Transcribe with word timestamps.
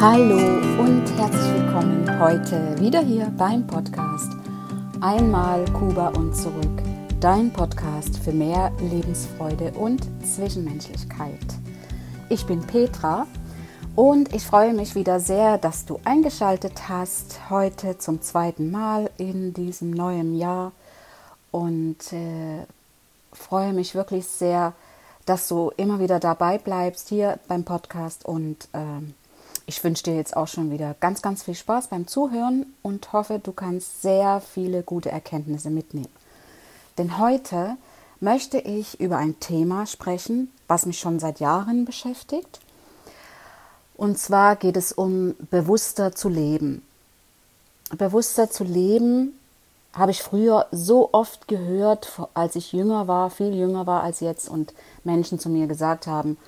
Hallo 0.00 0.36
und 0.80 1.04
herzlich 1.16 1.60
willkommen 1.60 2.20
heute 2.20 2.78
wieder 2.78 3.00
hier 3.00 3.32
beim 3.36 3.66
Podcast 3.66 4.30
Einmal 5.00 5.64
Kuba 5.72 6.10
und 6.10 6.36
zurück. 6.36 6.82
Dein 7.18 7.52
Podcast 7.52 8.16
für 8.16 8.30
mehr 8.30 8.70
Lebensfreude 8.80 9.72
und 9.72 10.06
Zwischenmenschlichkeit. 10.24 11.44
Ich 12.28 12.46
bin 12.46 12.60
Petra 12.60 13.26
und 13.96 14.32
ich 14.32 14.44
freue 14.44 14.72
mich 14.72 14.94
wieder 14.94 15.18
sehr, 15.18 15.58
dass 15.58 15.84
du 15.84 15.98
eingeschaltet 16.04 16.88
hast 16.88 17.50
heute 17.50 17.98
zum 17.98 18.22
zweiten 18.22 18.70
Mal 18.70 19.10
in 19.18 19.52
diesem 19.52 19.90
neuen 19.90 20.38
Jahr 20.38 20.70
und 21.50 22.12
äh, 22.12 22.64
freue 23.32 23.72
mich 23.72 23.96
wirklich 23.96 24.26
sehr, 24.26 24.74
dass 25.26 25.48
du 25.48 25.72
immer 25.76 25.98
wieder 25.98 26.20
dabei 26.20 26.58
bleibst 26.58 27.08
hier 27.08 27.40
beim 27.48 27.64
Podcast 27.64 28.24
und 28.24 28.68
äh, 28.74 29.02
ich 29.68 29.84
wünsche 29.84 30.04
dir 30.04 30.16
jetzt 30.16 30.34
auch 30.34 30.48
schon 30.48 30.70
wieder 30.70 30.96
ganz, 30.98 31.20
ganz 31.20 31.42
viel 31.42 31.54
Spaß 31.54 31.88
beim 31.88 32.06
Zuhören 32.06 32.72
und 32.80 33.12
hoffe, 33.12 33.38
du 33.38 33.52
kannst 33.52 34.00
sehr 34.00 34.40
viele 34.40 34.82
gute 34.82 35.10
Erkenntnisse 35.10 35.68
mitnehmen. 35.68 36.08
Denn 36.96 37.18
heute 37.18 37.76
möchte 38.18 38.56
ich 38.56 38.98
über 38.98 39.18
ein 39.18 39.38
Thema 39.40 39.84
sprechen, 39.84 40.50
was 40.68 40.86
mich 40.86 40.98
schon 40.98 41.18
seit 41.18 41.38
Jahren 41.38 41.84
beschäftigt. 41.84 42.60
Und 43.94 44.18
zwar 44.18 44.56
geht 44.56 44.78
es 44.78 44.90
um 44.90 45.34
bewusster 45.50 46.14
zu 46.14 46.30
leben. 46.30 46.82
Bewusster 47.94 48.50
zu 48.50 48.64
leben 48.64 49.38
habe 49.92 50.12
ich 50.12 50.22
früher 50.22 50.66
so 50.72 51.10
oft 51.12 51.46
gehört, 51.46 52.22
als 52.32 52.56
ich 52.56 52.72
jünger 52.72 53.06
war, 53.06 53.28
viel 53.28 53.54
jünger 53.54 53.86
war 53.86 54.02
als 54.02 54.20
jetzt 54.20 54.48
und 54.48 54.72
Menschen 55.04 55.38
zu 55.38 55.50
mir 55.50 55.66
gesagt 55.66 56.06
haben, 56.06 56.38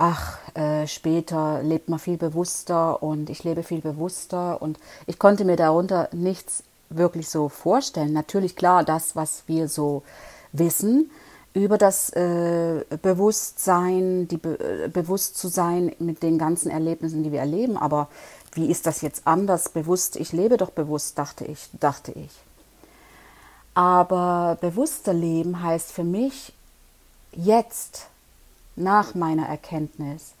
ach, 0.00 0.38
äh, 0.54 0.86
später 0.86 1.62
lebt 1.62 1.90
man 1.90 1.98
viel 1.98 2.16
bewusster 2.16 3.02
und 3.02 3.28
ich 3.28 3.44
lebe 3.44 3.62
viel 3.62 3.82
bewusster 3.82 4.60
und 4.62 4.78
ich 5.06 5.18
konnte 5.18 5.44
mir 5.44 5.56
darunter 5.56 6.08
nichts 6.12 6.64
wirklich 6.88 7.28
so 7.28 7.50
vorstellen. 7.50 8.14
Natürlich 8.14 8.56
klar, 8.56 8.82
das, 8.82 9.14
was 9.14 9.44
wir 9.46 9.68
so 9.68 10.02
wissen 10.52 11.10
über 11.52 11.76
das 11.76 12.10
äh, 12.10 12.84
Bewusstsein, 13.02 14.26
die 14.26 14.38
Be 14.38 14.58
äh, 14.58 14.88
bewusst 14.88 15.36
zu 15.36 15.48
sein 15.48 15.92
mit 15.98 16.22
den 16.22 16.38
ganzen 16.38 16.70
Erlebnissen, 16.70 17.22
die 17.22 17.30
wir 17.30 17.40
erleben, 17.40 17.76
aber 17.76 18.08
wie 18.54 18.70
ist 18.70 18.86
das 18.86 19.02
jetzt 19.02 19.26
anders 19.26 19.68
bewusst? 19.68 20.16
Ich 20.16 20.32
lebe 20.32 20.56
doch 20.56 20.70
bewusst, 20.70 21.18
dachte 21.18 21.44
ich, 21.44 21.68
dachte 21.78 22.12
ich. 22.12 22.30
Aber 23.74 24.56
bewusster 24.62 25.12
Leben 25.12 25.62
heißt 25.62 25.92
für 25.92 26.04
mich 26.04 26.54
jetzt, 27.32 28.06
nach 28.76 29.14
meiner 29.14 29.46
Erkenntnis, 29.46 30.34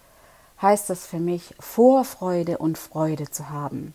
heißt 0.60 0.90
das 0.90 1.06
für 1.06 1.18
mich 1.18 1.54
Vorfreude 1.58 2.58
und 2.58 2.78
Freude 2.78 3.30
zu 3.30 3.50
haben. 3.50 3.94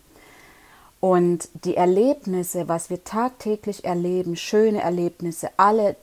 Und 1.00 1.50
die 1.64 1.76
Erlebnisse, 1.76 2.68
was 2.68 2.90
wir 2.90 3.04
tagtäglich 3.04 3.86
erleben, 3.86 4.36
schöne 4.36 4.82
Erlebnisse, 4.82 5.50
alle 5.58 5.96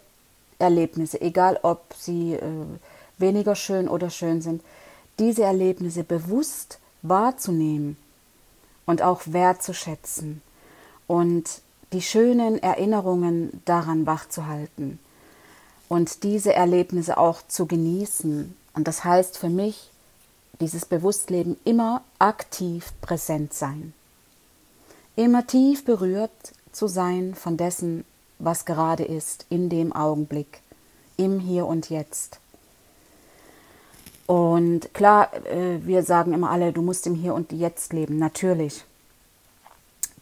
Erlebnisse, 0.58 1.20
egal 1.20 1.58
ob 1.62 1.82
sie 1.98 2.34
äh, 2.34 2.40
weniger 3.18 3.56
schön 3.56 3.88
oder 3.88 4.10
schön 4.10 4.42
sind, 4.42 4.62
diese 5.18 5.42
Erlebnisse 5.42 6.04
bewusst 6.04 6.78
wahrzunehmen 7.02 7.96
und 8.86 9.02
auch 9.02 9.22
wertzuschätzen 9.26 10.40
und 11.06 11.62
die 11.92 12.02
schönen 12.02 12.62
Erinnerungen 12.62 13.60
daran 13.64 14.06
wachzuhalten 14.06 14.98
und 15.92 16.22
diese 16.22 16.52
Erlebnisse 16.52 17.18
auch 17.18 17.40
zu 17.46 17.66
genießen. 17.66 18.56
Und 18.74 18.88
das 18.88 19.04
heißt 19.04 19.38
für 19.38 19.50
mich, 19.50 19.90
dieses 20.60 20.84
Bewusstleben 20.86 21.56
immer 21.64 22.02
aktiv 22.18 22.92
präsent 23.00 23.52
sein 23.54 23.92
immer 25.16 25.46
tief 25.46 25.84
berührt 25.84 26.30
zu 26.72 26.86
sein 26.86 27.34
von 27.34 27.56
dessen, 27.56 28.04
was 28.38 28.64
gerade 28.64 29.04
ist, 29.04 29.46
in 29.50 29.68
dem 29.68 29.92
Augenblick, 29.92 30.60
im 31.16 31.38
Hier 31.38 31.66
und 31.66 31.90
Jetzt. 31.90 32.38
Und 34.26 34.94
klar, 34.94 35.30
äh, 35.46 35.84
wir 35.84 36.02
sagen 36.02 36.32
immer 36.32 36.50
alle, 36.50 36.72
du 36.72 36.80
musst 36.80 37.06
im 37.06 37.14
Hier 37.14 37.34
und 37.34 37.52
Jetzt 37.52 37.92
leben, 37.92 38.18
natürlich. 38.18 38.84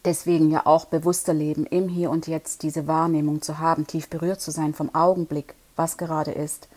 Deswegen 0.03 0.49
ja 0.49 0.65
auch 0.65 0.85
bewusster 0.85 1.33
leben, 1.33 1.65
im 1.65 1.87
Hier 1.87 2.09
und 2.09 2.27
Jetzt 2.27 2.63
diese 2.63 2.87
Wahrnehmung 2.87 3.41
zu 3.41 3.59
haben, 3.59 3.87
tief 3.87 4.09
berührt 4.09 4.41
zu 4.41 4.51
sein 4.51 4.73
vom 4.73 4.93
Augenblick, 4.93 5.53
was 5.75 5.97
gerade 5.97 6.31
ist. 6.31 6.67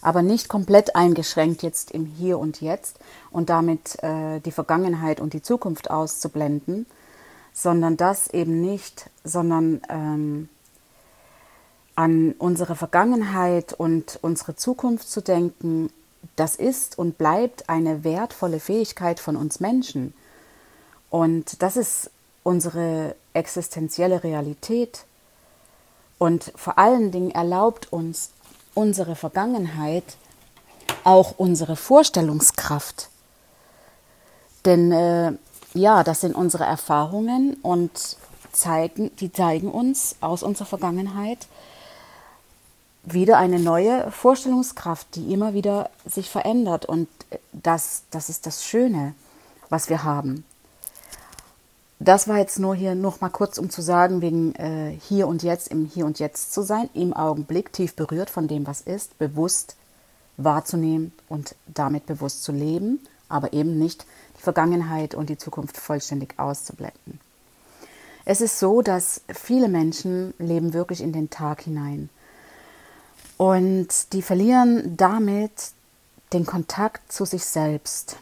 Aber 0.00 0.22
nicht 0.22 0.48
komplett 0.48 0.96
eingeschränkt 0.96 1.62
jetzt 1.62 1.92
im 1.92 2.06
Hier 2.06 2.38
und 2.38 2.60
Jetzt 2.60 2.98
und 3.30 3.50
damit 3.50 4.02
äh, 4.02 4.40
die 4.40 4.50
Vergangenheit 4.50 5.20
und 5.20 5.32
die 5.32 5.42
Zukunft 5.42 5.90
auszublenden, 5.90 6.86
sondern 7.52 7.96
das 7.96 8.28
eben 8.28 8.60
nicht, 8.60 9.10
sondern 9.22 9.80
ähm, 9.88 10.48
an 11.94 12.34
unsere 12.38 12.74
Vergangenheit 12.74 13.72
und 13.74 14.18
unsere 14.22 14.56
Zukunft 14.56 15.08
zu 15.08 15.20
denken, 15.20 15.90
das 16.36 16.56
ist 16.56 16.98
und 16.98 17.18
bleibt 17.18 17.68
eine 17.68 18.04
wertvolle 18.04 18.60
Fähigkeit 18.60 19.20
von 19.20 19.36
uns 19.36 19.60
Menschen. 19.60 20.14
Und 21.10 21.62
das 21.62 21.76
ist 21.76 22.10
unsere 22.42 23.14
existenzielle 23.34 24.24
Realität. 24.24 25.04
Und 26.18 26.52
vor 26.56 26.78
allen 26.78 27.10
Dingen 27.10 27.30
erlaubt 27.30 27.92
uns 27.92 28.30
unsere 28.74 29.16
Vergangenheit 29.16 30.04
auch 31.04 31.34
unsere 31.36 31.76
Vorstellungskraft. 31.76 33.08
Denn 34.64 34.92
äh, 34.92 35.32
ja, 35.74 36.04
das 36.04 36.20
sind 36.20 36.34
unsere 36.34 36.64
Erfahrungen 36.64 37.54
und 37.62 38.16
zeigen, 38.52 39.14
die 39.16 39.32
zeigen 39.32 39.70
uns 39.70 40.16
aus 40.20 40.42
unserer 40.42 40.66
Vergangenheit 40.66 41.48
wieder 43.04 43.38
eine 43.38 43.58
neue 43.58 44.10
Vorstellungskraft, 44.12 45.16
die 45.16 45.32
immer 45.32 45.54
wieder 45.54 45.90
sich 46.04 46.30
verändert. 46.30 46.86
Und 46.86 47.08
das, 47.52 48.02
das 48.10 48.28
ist 48.28 48.46
das 48.46 48.64
Schöne, 48.64 49.14
was 49.70 49.88
wir 49.88 50.04
haben. 50.04 50.44
Das 52.04 52.26
war 52.26 52.38
jetzt 52.38 52.58
nur 52.58 52.74
hier 52.74 52.96
noch 52.96 53.20
mal 53.20 53.28
kurz, 53.28 53.58
um 53.58 53.70
zu 53.70 53.80
sagen, 53.80 54.22
wegen 54.22 54.56
äh, 54.56 54.98
hier 55.08 55.28
und 55.28 55.44
jetzt, 55.44 55.68
im 55.68 55.86
Hier 55.86 56.04
und 56.04 56.18
Jetzt 56.18 56.52
zu 56.52 56.62
sein, 56.62 56.90
im 56.94 57.12
Augenblick 57.12 57.72
tief 57.72 57.94
berührt 57.94 58.28
von 58.28 58.48
dem, 58.48 58.66
was 58.66 58.80
ist, 58.80 59.16
bewusst 59.18 59.76
wahrzunehmen 60.36 61.12
und 61.28 61.54
damit 61.68 62.06
bewusst 62.06 62.42
zu 62.42 62.50
leben, 62.50 62.98
aber 63.28 63.52
eben 63.52 63.78
nicht 63.78 64.04
Vergangenheit 64.36 65.14
und 65.14 65.30
die 65.30 65.38
Zukunft 65.38 65.76
vollständig 65.76 66.40
auszublenden. 66.40 67.20
Es 68.24 68.40
ist 68.40 68.58
so, 68.58 68.82
dass 68.82 69.20
viele 69.32 69.68
Menschen 69.68 70.34
leben 70.38 70.72
wirklich 70.72 71.02
in 71.02 71.12
den 71.12 71.30
Tag 71.30 71.62
hinein 71.62 72.08
und 73.36 74.12
die 74.12 74.22
verlieren 74.22 74.96
damit 74.96 75.52
den 76.32 76.46
Kontakt 76.46 77.12
zu 77.12 77.24
sich 77.24 77.44
selbst. 77.44 78.16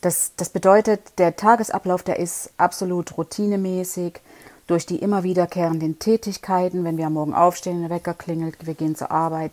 Das, 0.00 0.32
das 0.36 0.50
bedeutet, 0.50 1.00
der 1.18 1.36
Tagesablauf, 1.36 2.02
der 2.02 2.18
ist 2.18 2.50
absolut 2.58 3.16
routinemäßig 3.16 4.20
durch 4.66 4.86
die 4.86 4.98
immer 4.98 5.22
wiederkehrenden 5.22 5.98
Tätigkeiten. 5.98 6.84
Wenn 6.84 6.98
wir 6.98 7.06
am 7.06 7.14
Morgen 7.14 7.34
aufstehen, 7.34 7.80
der 7.80 7.90
Wecker 7.90 8.14
klingelt, 8.14 8.66
wir 8.66 8.74
gehen 8.74 8.96
zur 8.96 9.10
Arbeit, 9.10 9.52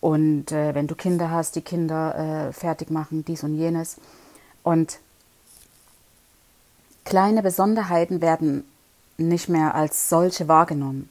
und 0.00 0.50
äh, 0.50 0.74
wenn 0.74 0.86
du 0.86 0.94
Kinder 0.94 1.30
hast, 1.30 1.56
die 1.56 1.60
Kinder 1.60 2.48
äh, 2.48 2.52
fertig 2.52 2.90
machen, 2.90 3.24
dies 3.24 3.44
und 3.44 3.54
jenes. 3.54 3.96
Und 4.62 4.98
kleine 7.04 7.42
Besonderheiten 7.42 8.20
werden 8.20 8.64
nicht 9.18 9.48
mehr 9.48 9.74
als 9.74 10.08
solche 10.08 10.48
wahrgenommen. 10.48 11.10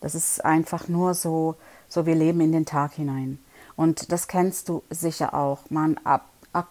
Das 0.00 0.14
ist 0.14 0.44
einfach 0.44 0.88
nur 0.88 1.14
so, 1.14 1.56
so 1.88 2.06
wir 2.06 2.14
leben 2.14 2.40
in 2.40 2.52
den 2.52 2.64
Tag 2.64 2.94
hinein. 2.94 3.38
Und 3.76 4.10
das 4.12 4.28
kennst 4.28 4.70
du 4.70 4.82
sicher 4.88 5.34
auch. 5.34 5.60
Mein 5.68 5.98
ab, 6.06 6.24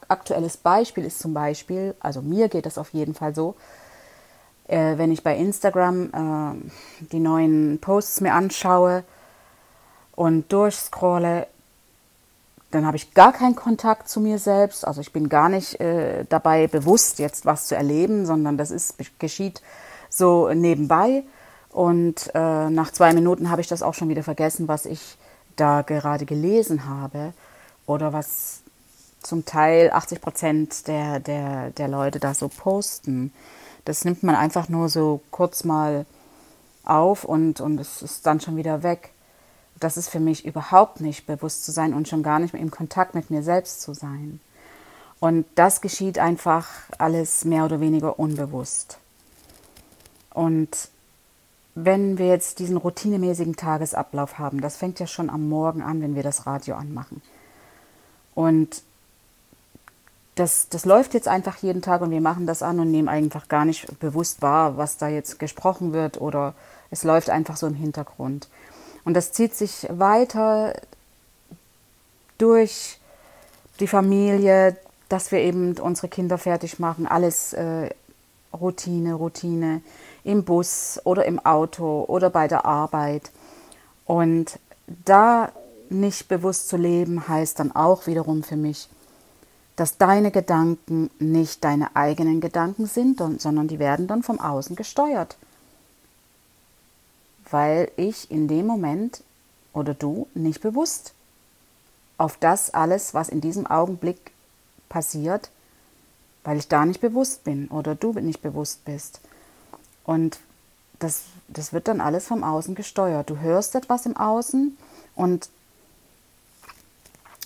aktuelles 0.07 0.57
Beispiel 0.57 1.05
ist 1.05 1.19
zum 1.19 1.33
Beispiel, 1.33 1.95
also 1.99 2.21
mir 2.21 2.49
geht 2.49 2.65
das 2.65 2.77
auf 2.77 2.89
jeden 2.89 3.13
Fall 3.13 3.35
so, 3.35 3.55
äh, 4.67 4.97
wenn 4.97 5.11
ich 5.11 5.23
bei 5.23 5.35
Instagram 5.35 6.09
äh, 6.61 7.05
die 7.11 7.19
neuen 7.19 7.79
Posts 7.79 8.21
mir 8.21 8.33
anschaue, 8.33 9.03
und 10.15 10.51
durchscrolle, 10.51 11.47
dann 12.71 12.85
habe 12.85 12.97
ich 12.97 13.13
gar 13.13 13.31
keinen 13.31 13.55
Kontakt 13.55 14.09
zu 14.09 14.19
mir 14.19 14.39
selbst. 14.39 14.85
Also 14.85 15.01
ich 15.01 15.13
bin 15.13 15.29
gar 15.29 15.49
nicht 15.49 15.79
äh, 15.79 16.25
dabei 16.27 16.67
bewusst, 16.67 17.19
jetzt 17.19 17.45
was 17.45 17.67
zu 17.67 17.75
erleben, 17.75 18.25
sondern 18.25 18.57
das 18.57 18.71
ist, 18.71 18.95
geschieht 19.19 19.61
so 20.09 20.51
nebenbei. 20.53 21.23
Und 21.69 22.31
äh, 22.33 22.69
nach 22.69 22.91
zwei 22.91 23.13
Minuten 23.13 23.49
habe 23.49 23.61
ich 23.61 23.67
das 23.67 23.83
auch 23.83 23.93
schon 23.93 24.09
wieder 24.09 24.23
vergessen, 24.23 24.67
was 24.67 24.85
ich 24.85 25.17
da 25.55 25.81
gerade 25.81 26.25
gelesen 26.25 26.87
habe 26.87 27.33
oder 27.85 28.13
was 28.13 28.61
zum 29.25 29.45
Teil 29.45 29.91
80 29.91 30.21
Prozent 30.21 30.87
der, 30.87 31.19
der, 31.19 31.71
der 31.71 31.87
Leute 31.87 32.19
da 32.19 32.33
so 32.33 32.47
posten. 32.47 33.33
Das 33.83 34.05
nimmt 34.05 34.23
man 34.23 34.35
einfach 34.35 34.69
nur 34.69 34.89
so 34.89 35.21
kurz 35.31 35.63
mal 35.63 36.05
auf 36.83 37.23
und, 37.23 37.61
und 37.61 37.79
es 37.79 38.01
ist 38.01 38.25
dann 38.25 38.39
schon 38.39 38.57
wieder 38.57 38.83
weg 38.83 39.11
das 39.79 39.97
ist 39.97 40.09
für 40.09 40.19
mich 40.19 40.45
überhaupt 40.45 41.01
nicht 41.01 41.25
bewusst 41.25 41.65
zu 41.65 41.71
sein 41.71 41.93
und 41.93 42.07
schon 42.07 42.23
gar 42.23 42.39
nicht 42.39 42.53
mehr 42.53 42.61
im 42.61 42.71
Kontakt 42.71 43.15
mit 43.15 43.29
mir 43.29 43.43
selbst 43.43 43.81
zu 43.81 43.93
sein. 43.93 44.39
Und 45.19 45.45
das 45.55 45.81
geschieht 45.81 46.19
einfach 46.19 46.67
alles 46.97 47.45
mehr 47.45 47.65
oder 47.65 47.79
weniger 47.79 48.19
unbewusst. 48.19 48.99
Und 50.33 50.89
wenn 51.73 52.17
wir 52.17 52.27
jetzt 52.27 52.59
diesen 52.59 52.77
routinemäßigen 52.77 53.55
Tagesablauf 53.55 54.37
haben, 54.39 54.61
das 54.61 54.77
fängt 54.77 54.99
ja 54.99 55.07
schon 55.07 55.29
am 55.29 55.49
Morgen 55.49 55.81
an, 55.81 56.01
wenn 56.01 56.15
wir 56.15 56.23
das 56.23 56.45
Radio 56.45 56.75
anmachen. 56.75 57.21
Und 58.33 58.81
das, 60.35 60.67
das 60.69 60.85
läuft 60.85 61.13
jetzt 61.13 61.27
einfach 61.27 61.57
jeden 61.57 61.81
Tag 61.81 62.01
und 62.01 62.11
wir 62.11 62.21
machen 62.21 62.45
das 62.45 62.61
an 62.61 62.79
und 62.79 62.91
nehmen 62.91 63.07
einfach 63.07 63.47
gar 63.47 63.65
nicht 63.65 63.99
bewusst 63.99 64.41
wahr, 64.41 64.77
was 64.77 64.97
da 64.97 65.07
jetzt 65.07 65.39
gesprochen 65.39 65.93
wird 65.93 66.19
oder 66.19 66.53
es 66.91 67.03
läuft 67.03 67.29
einfach 67.29 67.57
so 67.57 67.67
im 67.67 67.73
Hintergrund. 67.73 68.49
Und 69.05 69.13
das 69.13 69.31
zieht 69.31 69.55
sich 69.55 69.87
weiter 69.89 70.73
durch 72.37 72.99
die 73.79 73.87
Familie, 73.87 74.77
dass 75.07 75.31
wir 75.31 75.39
eben 75.39 75.77
unsere 75.77 76.09
Kinder 76.09 76.37
fertig 76.37 76.79
machen, 76.79 77.07
alles 77.07 77.53
äh, 77.53 77.89
Routine, 78.53 79.13
Routine 79.13 79.81
im 80.23 80.43
Bus 80.43 80.99
oder 81.03 81.25
im 81.25 81.39
Auto 81.45 82.03
oder 82.07 82.29
bei 82.29 82.47
der 82.47 82.65
Arbeit. 82.65 83.31
Und 84.05 84.59
da 85.05 85.51
nicht 85.89 86.27
bewusst 86.27 86.67
zu 86.67 86.77
leben, 86.77 87.27
heißt 87.27 87.59
dann 87.59 87.73
auch 87.73 88.07
wiederum 88.07 88.43
für 88.43 88.55
mich, 88.55 88.89
dass 89.75 89.97
deine 89.97 90.31
Gedanken 90.31 91.09
nicht 91.19 91.63
deine 91.63 91.95
eigenen 91.95 92.39
Gedanken 92.39 92.85
sind, 92.85 93.19
sondern 93.41 93.67
die 93.67 93.79
werden 93.79 94.07
dann 94.07 94.23
vom 94.23 94.39
Außen 94.39 94.75
gesteuert. 94.75 95.37
Weil 97.49 97.91
ich 97.97 98.31
in 98.31 98.47
dem 98.47 98.65
Moment 98.65 99.23
oder 99.73 99.93
du 99.93 100.27
nicht 100.33 100.61
bewusst 100.61 101.13
auf 102.17 102.37
das 102.37 102.73
alles, 102.73 103.13
was 103.13 103.27
in 103.27 103.41
diesem 103.41 103.67
Augenblick 103.67 104.31
passiert, 104.87 105.49
weil 106.45 106.57
ich 106.57 106.69
da 106.69 106.85
nicht 106.85 107.01
bewusst 107.01 107.43
bin 107.43 107.67
oder 107.67 107.95
du 107.95 108.13
nicht 108.13 108.41
bewusst 108.41 108.85
bist. 108.85 109.19
Und 110.05 110.39
das, 110.99 111.23
das 111.49 111.73
wird 111.73 111.89
dann 111.89 111.99
alles 111.99 112.25
vom 112.27 112.43
Außen 112.43 112.75
gesteuert. 112.75 113.29
Du 113.29 113.39
hörst 113.39 113.75
etwas 113.75 114.05
im 114.05 114.15
Außen 114.15 114.77
und 115.15 115.49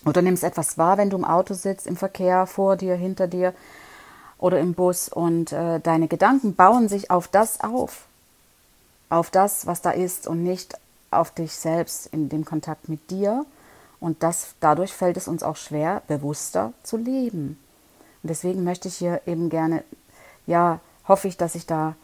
oder 0.05 0.21
nimmst 0.21 0.43
etwas 0.43 0.77
wahr, 0.77 0.97
wenn 0.97 1.09
du 1.09 1.17
im 1.17 1.25
Auto 1.25 1.53
sitzt, 1.53 1.87
im 1.87 1.97
Verkehr, 1.97 2.45
vor 2.45 2.75
dir, 2.75 2.95
hinter 2.95 3.27
dir 3.27 3.53
oder 4.37 4.59
im 4.59 4.73
Bus 4.73 5.09
und 5.09 5.51
äh, 5.51 5.79
deine 5.79 6.07
Gedanken 6.07 6.55
bauen 6.55 6.87
sich 6.87 7.11
auf 7.11 7.27
das 7.27 7.59
auf, 7.61 8.05
auf 9.09 9.29
das, 9.29 9.65
was 9.65 9.81
da 9.81 9.91
ist 9.91 10.27
und 10.27 10.43
nicht 10.43 10.77
auf 11.11 11.31
dich 11.31 11.53
selbst 11.53 12.07
in 12.07 12.29
dem 12.29 12.45
Kontakt 12.45 12.89
mit 12.89 13.11
dir. 13.11 13.45
Und 13.99 14.23
das, 14.23 14.55
dadurch 14.61 14.93
fällt 14.93 15.17
es 15.17 15.27
uns 15.27 15.43
auch 15.43 15.57
schwer, 15.57 16.03
bewusster 16.07 16.71
zu 16.83 16.95
leben. 16.95 17.59
Und 18.23 18.29
deswegen 18.29 18.63
möchte 18.63 18.87
ich 18.87 18.95
hier 18.95 19.21
eben 19.25 19.49
gerne, 19.49 19.83
ja, 20.45 20.79
hoffe 21.07 21.27
ich, 21.27 21.35
dass 21.35 21.55
ich 21.55 21.65
da 21.65 21.95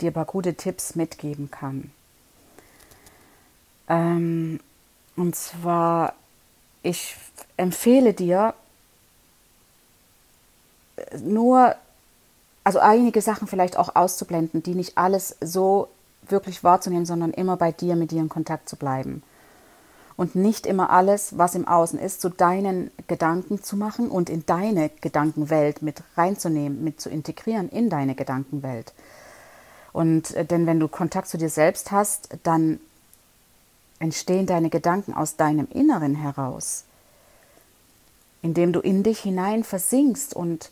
dir 0.00 0.10
ein 0.10 0.14
paar 0.14 0.24
gute 0.24 0.54
Tipps 0.54 0.96
mitgeben 0.96 1.50
kann. 1.50 1.92
Ähm, 3.88 4.58
und 5.14 5.36
zwar 5.36 6.14
ich 6.86 7.16
empfehle 7.56 8.14
dir 8.14 8.54
nur, 11.20 11.74
also 12.64 12.78
einige 12.78 13.20
Sachen 13.20 13.48
vielleicht 13.48 13.76
auch 13.76 13.96
auszublenden, 13.96 14.62
die 14.62 14.74
nicht 14.74 14.96
alles 14.96 15.36
so 15.40 15.88
wirklich 16.28 16.64
wahrzunehmen, 16.64 17.06
sondern 17.06 17.32
immer 17.32 17.56
bei 17.56 17.72
dir, 17.72 17.96
mit 17.96 18.12
dir 18.12 18.20
in 18.20 18.28
Kontakt 18.28 18.68
zu 18.68 18.76
bleiben. 18.76 19.22
Und 20.16 20.34
nicht 20.34 20.64
immer 20.64 20.90
alles, 20.90 21.36
was 21.36 21.54
im 21.54 21.68
Außen 21.68 21.98
ist, 21.98 22.22
zu 22.22 22.30
deinen 22.30 22.90
Gedanken 23.06 23.62
zu 23.62 23.76
machen 23.76 24.08
und 24.08 24.30
in 24.30 24.46
deine 24.46 24.90
Gedankenwelt 25.00 25.82
mit 25.82 26.02
reinzunehmen, 26.16 26.82
mit 26.82 27.00
zu 27.00 27.10
integrieren 27.10 27.68
in 27.68 27.90
deine 27.90 28.14
Gedankenwelt. 28.14 28.94
Und 29.92 30.34
äh, 30.34 30.44
denn 30.44 30.66
wenn 30.66 30.80
du 30.80 30.88
Kontakt 30.88 31.28
zu 31.28 31.36
dir 31.36 31.50
selbst 31.50 31.90
hast, 31.90 32.28
dann 32.44 32.80
entstehen 33.98 34.46
deine 34.46 34.70
Gedanken 34.70 35.14
aus 35.14 35.36
deinem 35.36 35.68
Inneren 35.72 36.14
heraus, 36.14 36.84
indem 38.42 38.72
du 38.72 38.80
in 38.80 39.02
dich 39.02 39.20
hinein 39.20 39.64
versinkst 39.64 40.34
und 40.34 40.70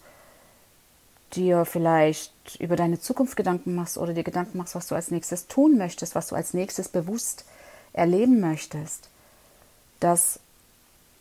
dir 1.33 1.65
vielleicht 1.65 2.33
über 2.61 2.77
deine 2.77 3.01
Zukunft 3.01 3.37
Gedanken 3.37 3.75
machst 3.75 3.99
oder 3.99 4.15
dir 4.15 4.25
Gedanken 4.25 4.59
machst, 4.59 4.75
was 4.75 4.87
du 4.87 4.95
als 4.95 5.11
nächstes 5.11 5.49
tun 5.49 5.77
möchtest, 5.77 6.15
was 6.15 6.29
du 6.29 6.37
als 6.37 6.55
nächstes 6.55 6.89
bewusst 6.89 7.45
erleben 7.93 8.41
möchtest. 8.41 9.09
Das 10.01 10.39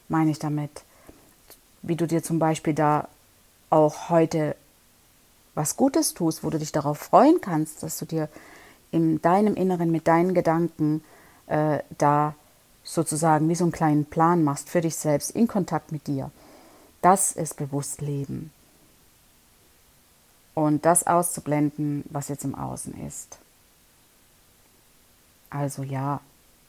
meine 0.10 0.32
ich 0.32 0.40
damit. 0.40 0.84
Wie 1.82 1.96
du 1.96 2.06
dir 2.06 2.22
zum 2.22 2.40
Beispiel 2.40 2.74
da 2.74 3.08
auch 3.70 4.10
heute 4.10 4.56
was 5.56 5.78
Gutes 5.78 6.14
tust, 6.14 6.44
wo 6.44 6.50
du 6.50 6.60
dich 6.60 6.72
darauf 6.72 6.98
freuen 6.98 7.42
kannst, 7.42 7.84
dass 7.84 7.98
du 7.98 8.06
dir 8.06 8.30
in 8.92 9.22
deinem 9.22 9.56
Inneren 9.56 9.92
mit 9.92 10.08
deinen 10.08 10.34
Gedanken 10.34 11.04
äh, 11.48 11.80
da 11.98 12.36
sozusagen 12.84 13.48
wie 13.50 13.56
so 13.56 13.64
einen 13.64 13.72
kleinen 13.72 14.06
Plan 14.06 14.44
machst 14.44 14.70
für 14.70 14.82
dich 14.82 14.96
selbst 14.96 15.32
in 15.32 15.48
Kontakt 15.48 15.92
mit 15.92 16.08
dir. 16.08 16.32
Das 17.02 17.32
ist 17.32 17.58
bewusst 17.58 18.02
Leben. 18.02 18.52
Und 20.54 20.86
das 20.86 21.08
auszublenden, 21.08 22.04
was 22.10 22.28
jetzt 22.28 22.44
im 22.44 22.56
Außen 22.56 22.94
ist. 23.08 23.38
Also 25.50 25.84
ja, 25.84 26.20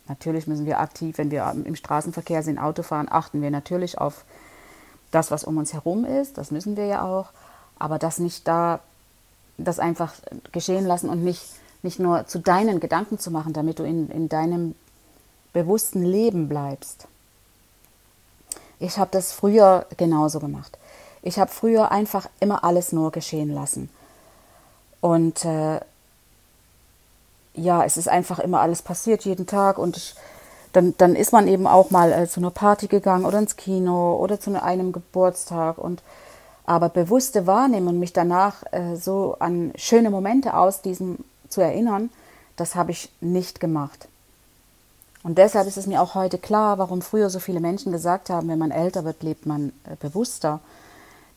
natürlich 0.08 0.46
müssen 0.46 0.66
wir 0.66 0.80
aktiv, 0.80 1.18
wenn 1.18 1.30
wir 1.30 1.50
im 1.64 1.76
Straßenverkehr 1.76 2.42
sind, 2.42 2.58
Auto 2.58 2.82
fahren, 2.82 3.08
achten 3.10 3.42
wir 3.42 3.50
natürlich 3.50 3.98
auf 3.98 4.24
das, 5.10 5.30
was 5.30 5.44
um 5.44 5.56
uns 5.58 5.72
herum 5.72 6.04
ist. 6.04 6.38
Das 6.38 6.50
müssen 6.50 6.76
wir 6.76 6.86
ja 6.86 7.02
auch. 7.02 7.30
Aber 7.78 7.98
das 7.98 8.18
nicht 8.18 8.46
da, 8.48 8.80
das 9.58 9.78
einfach 9.78 10.14
geschehen 10.52 10.86
lassen 10.86 11.08
und 11.08 11.22
nicht 11.22 11.42
nicht 11.84 12.00
nur 12.00 12.26
zu 12.26 12.38
deinen 12.40 12.80
Gedanken 12.80 13.18
zu 13.18 13.30
machen, 13.30 13.52
damit 13.52 13.78
du 13.78 13.84
in, 13.84 14.10
in 14.10 14.28
deinem 14.28 14.74
bewussten 15.52 16.02
Leben 16.02 16.48
bleibst. 16.48 17.06
Ich 18.80 18.98
habe 18.98 19.10
das 19.12 19.32
früher 19.32 19.86
genauso 19.96 20.40
gemacht. 20.40 20.76
Ich 21.22 21.38
habe 21.38 21.50
früher 21.50 21.92
einfach 21.92 22.28
immer 22.40 22.64
alles 22.64 22.92
nur 22.92 23.12
geschehen 23.12 23.50
lassen. 23.50 23.88
Und 25.00 25.44
äh, 25.44 25.80
ja, 27.54 27.84
es 27.84 27.96
ist 27.96 28.08
einfach 28.08 28.40
immer 28.40 28.60
alles 28.60 28.82
passiert, 28.82 29.24
jeden 29.24 29.46
Tag. 29.46 29.78
Und 29.78 29.96
ich, 29.96 30.14
dann, 30.72 30.94
dann 30.98 31.14
ist 31.14 31.32
man 31.32 31.46
eben 31.46 31.66
auch 31.66 31.90
mal 31.90 32.12
äh, 32.12 32.28
zu 32.28 32.40
einer 32.40 32.50
Party 32.50 32.88
gegangen 32.88 33.24
oder 33.24 33.38
ins 33.38 33.56
Kino 33.56 34.16
oder 34.16 34.40
zu 34.40 34.60
einem 34.60 34.92
Geburtstag. 34.92 35.78
Und 35.78 36.02
aber 36.66 36.88
bewusste 36.88 37.46
Wahrnehmen 37.46 37.88
und 37.88 37.98
mich 37.98 38.12
danach 38.12 38.64
äh, 38.72 38.96
so 38.96 39.36
an 39.38 39.72
schöne 39.76 40.10
Momente 40.10 40.54
aus 40.56 40.80
diesem 40.80 41.18
zu 41.48 41.60
erinnern, 41.60 42.10
das 42.56 42.74
habe 42.74 42.92
ich 42.92 43.10
nicht 43.20 43.60
gemacht. 43.60 44.08
Und 45.22 45.38
deshalb 45.38 45.66
ist 45.66 45.78
es 45.78 45.86
mir 45.86 46.02
auch 46.02 46.14
heute 46.14 46.38
klar, 46.38 46.78
warum 46.78 47.00
früher 47.00 47.30
so 47.30 47.40
viele 47.40 47.60
Menschen 47.60 47.92
gesagt 47.92 48.28
haben, 48.28 48.48
wenn 48.48 48.58
man 48.58 48.70
älter 48.70 49.04
wird, 49.04 49.22
lebt 49.22 49.46
man 49.46 49.72
äh, 49.84 49.96
bewusster. 49.98 50.60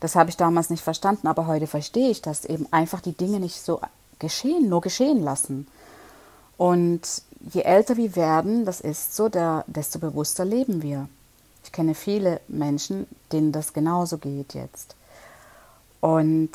Das 0.00 0.14
habe 0.14 0.30
ich 0.30 0.36
damals 0.36 0.70
nicht 0.70 0.82
verstanden, 0.82 1.26
aber 1.26 1.46
heute 1.46 1.66
verstehe 1.66 2.10
ich 2.10 2.20
das 2.20 2.44
eben 2.44 2.66
einfach 2.70 3.00
die 3.00 3.16
Dinge 3.16 3.40
nicht 3.40 3.60
so 3.60 3.80
geschehen, 4.18 4.68
nur 4.68 4.82
geschehen 4.82 5.22
lassen. 5.22 5.66
Und 6.58 7.00
je 7.52 7.62
älter 7.62 7.96
wir 7.96 8.14
werden, 8.14 8.64
das 8.64 8.80
ist 8.80 9.16
so, 9.16 9.28
der, 9.28 9.64
desto 9.66 9.98
bewusster 9.98 10.44
leben 10.44 10.82
wir. 10.82 11.08
Ich 11.64 11.72
kenne 11.72 11.94
viele 11.94 12.40
Menschen, 12.46 13.06
denen 13.32 13.52
das 13.52 13.72
genauso 13.72 14.18
geht 14.18 14.54
jetzt. 14.54 14.96
Und 16.00 16.50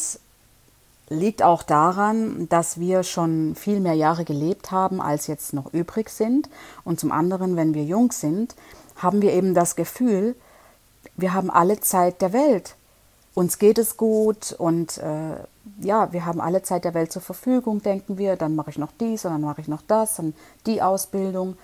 liegt 1.10 1.44
auch 1.44 1.64
daran, 1.64 2.48
dass 2.50 2.80
wir 2.80 3.04
schon 3.04 3.56
viel 3.56 3.80
mehr 3.80 3.94
Jahre 3.94 4.26
gelebt 4.26 4.72
haben, 4.72 5.02
als 5.02 5.28
jetzt 5.28 5.54
noch 5.54 5.74
übrig 5.74 6.10
sind. 6.10 6.50
Und 6.84 7.00
zum 7.00 7.12
anderen, 7.12 7.56
wenn 7.56 7.74
wir 7.74 7.84
jung 7.84 8.12
sind, 8.12 8.56
haben 8.96 9.22
wir 9.22 9.34
eben 9.34 9.54
das 9.54 9.76
Gefühl, 9.76 10.36
wir 11.16 11.34
haben 11.34 11.50
alle 11.50 11.80
Zeit 11.80 12.22
der 12.22 12.34
Welt. 12.34 12.76
Uns 13.36 13.58
geht 13.58 13.78
es 13.78 13.98
gut 13.98 14.54
und 14.58 14.98
äh, 15.00 15.36
ja, 15.80 16.12
wir 16.14 16.26
haben 16.26 16.40
alle 16.40 16.62
Zeit 16.62 16.86
der 16.86 16.94
Welt 16.94 17.12
zur 17.12 17.22
Verfügung, 17.22 17.82
denken 17.82 18.18
wir. 18.18 18.36
Dann 18.36 18.56
mache 18.56 18.70
ich 18.70 18.78
noch 18.78 18.92
dies 19.00 19.26
und 19.26 19.32
dann 19.32 19.42
mache 19.42 19.62
ich 19.62 19.68
noch 19.68 19.82
das 19.88 20.20
und 20.20 20.36
die 20.66 20.82
Ausbildung. 20.82 21.58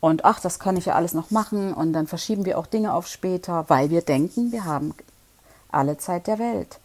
Und 0.00 0.24
ach, 0.24 0.40
das 0.40 0.58
kann 0.58 0.76
ich 0.76 0.86
ja 0.86 0.94
alles 0.94 1.12
noch 1.12 1.30
machen. 1.30 1.74
Und 1.74 1.92
dann 1.92 2.06
verschieben 2.06 2.44
wir 2.44 2.58
auch 2.58 2.66
Dinge 2.66 2.94
auf 2.94 3.06
später, 3.06 3.64
weil 3.68 3.90
wir 3.90 4.02
denken, 4.02 4.52
wir 4.52 4.64
haben 4.64 4.94
alle 5.70 5.98
Zeit 5.98 6.26
der 6.26 6.38
Welt. 6.38 6.78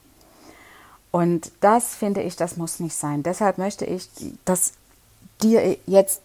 Und 1.15 1.49
das 1.61 1.95
finde 1.95 2.21
ich, 2.23 2.35
das 2.35 2.57
muss 2.57 2.81
nicht 2.81 2.93
sein. 2.93 3.23
Deshalb 3.23 3.57
möchte 3.57 3.85
ich 3.85 4.09
das 4.43 4.73
dir 5.41 5.77
jetzt 5.85 6.21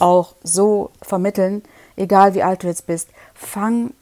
auch 0.00 0.34
so 0.42 0.90
vermitteln, 1.00 1.62
egal 1.94 2.34
wie 2.34 2.42
alt 2.42 2.64
du 2.64 2.66
jetzt 2.66 2.88
bist, 2.88 3.06
fang 3.34 3.92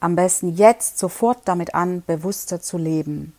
am 0.00 0.16
besten 0.16 0.56
jetzt 0.56 0.98
sofort 0.98 1.36
damit 1.44 1.74
an, 1.74 2.02
bewusster 2.06 2.62
zu 2.62 2.78
leben. 2.78 3.34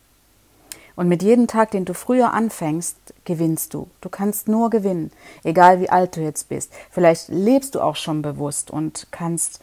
Und 0.94 1.08
mit 1.08 1.24
jedem 1.24 1.48
Tag, 1.48 1.72
den 1.72 1.84
du 1.84 1.94
früher 1.94 2.32
anfängst, 2.32 2.96
gewinnst 3.24 3.74
du. 3.74 3.88
Du 4.02 4.08
kannst 4.08 4.46
nur 4.46 4.70
gewinnen, 4.70 5.10
egal 5.42 5.80
wie 5.80 5.90
alt 5.90 6.14
du 6.14 6.20
jetzt 6.20 6.48
bist. 6.48 6.72
Vielleicht 6.92 7.26
lebst 7.26 7.74
du 7.74 7.80
auch 7.80 7.96
schon 7.96 8.22
bewusst 8.22 8.70
und 8.70 9.08
kannst 9.10 9.58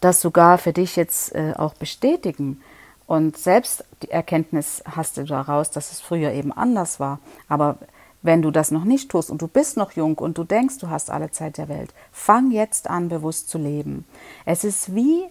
das 0.00 0.20
sogar 0.20 0.58
für 0.58 0.72
dich 0.72 0.94
jetzt 0.94 1.34
äh, 1.34 1.54
auch 1.56 1.74
bestätigen. 1.74 2.62
Und 3.06 3.36
selbst 3.36 3.84
die 4.02 4.10
Erkenntnis 4.10 4.82
hast 4.84 5.16
du 5.16 5.24
daraus, 5.24 5.70
dass 5.70 5.92
es 5.92 6.00
früher 6.00 6.32
eben 6.32 6.52
anders 6.52 6.98
war. 6.98 7.20
Aber 7.48 7.78
wenn 8.22 8.42
du 8.42 8.50
das 8.50 8.70
noch 8.70 8.84
nicht 8.84 9.10
tust 9.10 9.30
und 9.30 9.40
du 9.40 9.46
bist 9.46 9.76
noch 9.76 9.92
jung 9.92 10.18
und 10.18 10.36
du 10.36 10.44
denkst, 10.44 10.78
du 10.78 10.90
hast 10.90 11.10
alle 11.10 11.30
Zeit 11.30 11.58
der 11.58 11.68
Welt, 11.68 11.94
fang 12.10 12.50
jetzt 12.50 12.90
an, 12.90 13.08
bewusst 13.08 13.48
zu 13.48 13.58
leben. 13.58 14.04
Es 14.44 14.64
ist 14.64 14.94
wie 14.94 15.24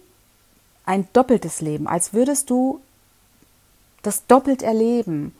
ein 0.86 1.06
doppeltes 1.12 1.60
Leben, 1.60 1.86
als 1.86 2.14
würdest 2.14 2.48
du 2.48 2.80
das 4.02 4.26
doppelt 4.26 4.62
erleben, 4.62 5.34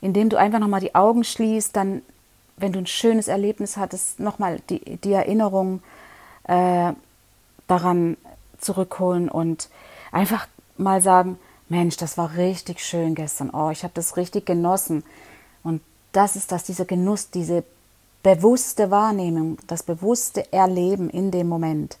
indem 0.00 0.30
du 0.30 0.38
einfach 0.38 0.60
nochmal 0.60 0.80
die 0.80 0.94
Augen 0.94 1.24
schließt, 1.24 1.76
dann, 1.76 2.02
wenn 2.56 2.72
du 2.72 2.78
ein 2.78 2.86
schönes 2.86 3.28
Erlebnis 3.28 3.76
hattest, 3.76 4.20
nochmal 4.20 4.60
die, 4.70 4.96
die 4.96 5.12
Erinnerung 5.12 5.82
äh, 6.44 6.92
daran 7.66 8.16
zurückholen 8.58 9.28
und 9.28 9.68
einfach 10.12 10.46
mal 10.78 11.02
sagen, 11.02 11.38
Mensch, 11.70 11.96
das 11.96 12.18
war 12.18 12.36
richtig 12.36 12.80
schön 12.80 13.14
gestern. 13.14 13.50
Oh, 13.50 13.70
ich 13.70 13.84
habe 13.84 13.94
das 13.94 14.16
richtig 14.16 14.44
genossen. 14.44 15.04
Und 15.62 15.80
das 16.10 16.34
ist 16.34 16.50
das, 16.50 16.64
dieser 16.64 16.84
Genuss, 16.84 17.30
diese 17.30 17.62
bewusste 18.24 18.90
Wahrnehmung, 18.90 19.56
das 19.68 19.84
bewusste 19.84 20.52
Erleben 20.52 21.08
in 21.08 21.30
dem 21.30 21.48
Moment. 21.48 21.96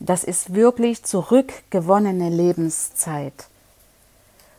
Das 0.00 0.24
ist 0.24 0.54
wirklich 0.54 1.04
zurückgewonnene 1.04 2.28
Lebenszeit. 2.28 3.46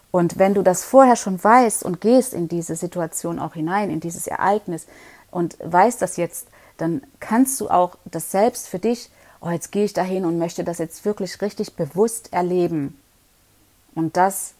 Und 0.09 0.39
wenn 0.39 0.53
du 0.53 0.61
das 0.61 0.85
vorher 0.85 1.17
schon 1.17 1.43
weißt 1.43 1.83
und 1.83 1.99
gehst 1.99 2.33
in 2.33 2.47
diese 2.47 2.77
Situation 2.77 3.39
auch 3.39 3.55
hinein, 3.55 3.89
in 3.89 3.99
dieses 3.99 4.27
Ereignis 4.27 4.87
und 5.31 5.57
weißt 5.61 6.01
das 6.01 6.15
jetzt, 6.15 6.47
dann 6.77 7.01
kannst 7.19 7.59
du 7.59 7.69
auch 7.69 7.97
das 8.05 8.31
selbst 8.31 8.69
für 8.69 8.79
dich, 8.79 9.09
oh, 9.41 9.49
jetzt 9.49 9.73
gehe 9.73 9.83
ich 9.83 9.91
dahin 9.91 10.23
und 10.23 10.37
möchte 10.37 10.63
das 10.63 10.77
jetzt 10.77 11.03
wirklich 11.03 11.41
richtig 11.41 11.75
bewusst 11.75 12.31
erleben. 12.31 12.97
Und 13.95 14.17
das 14.17 14.53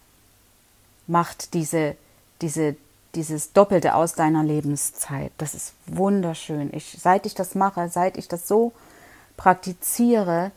macht 1.06 1.54
diese, 1.54 1.96
diese, 2.40 2.76
dieses 3.14 3.52
Doppelte 3.52 3.94
aus 3.94 4.14
deiner 4.14 4.42
Lebenszeit. 4.42 5.32
Das 5.38 5.54
ist 5.54 5.72
wunderschön. 5.86 6.70
Ich, 6.72 6.96
seit 7.00 7.26
ich 7.26 7.34
das 7.34 7.54
mache, 7.54 7.88
seit 7.88 8.16
ich 8.16 8.28
das 8.28 8.48
so 8.48 8.72
praktiziere, 9.36 10.50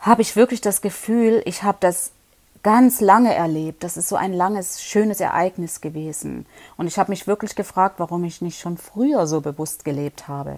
habe 0.00 0.22
ich 0.22 0.36
wirklich 0.36 0.60
das 0.60 0.80
Gefühl, 0.80 1.42
ich 1.44 1.62
habe 1.62 1.78
das 1.80 2.10
ganz 2.62 3.00
lange 3.00 3.34
erlebt. 3.34 3.84
Das 3.84 3.96
ist 3.96 4.08
so 4.08 4.16
ein 4.16 4.32
langes, 4.32 4.82
schönes 4.82 5.20
Ereignis 5.20 5.80
gewesen. 5.80 6.46
Und 6.76 6.86
ich 6.86 6.98
habe 6.98 7.10
mich 7.10 7.26
wirklich 7.26 7.54
gefragt, 7.54 7.96
warum 7.98 8.24
ich 8.24 8.42
nicht 8.42 8.60
schon 8.60 8.76
früher 8.76 9.26
so 9.26 9.40
bewusst 9.40 9.84
gelebt 9.84 10.28
habe, 10.28 10.56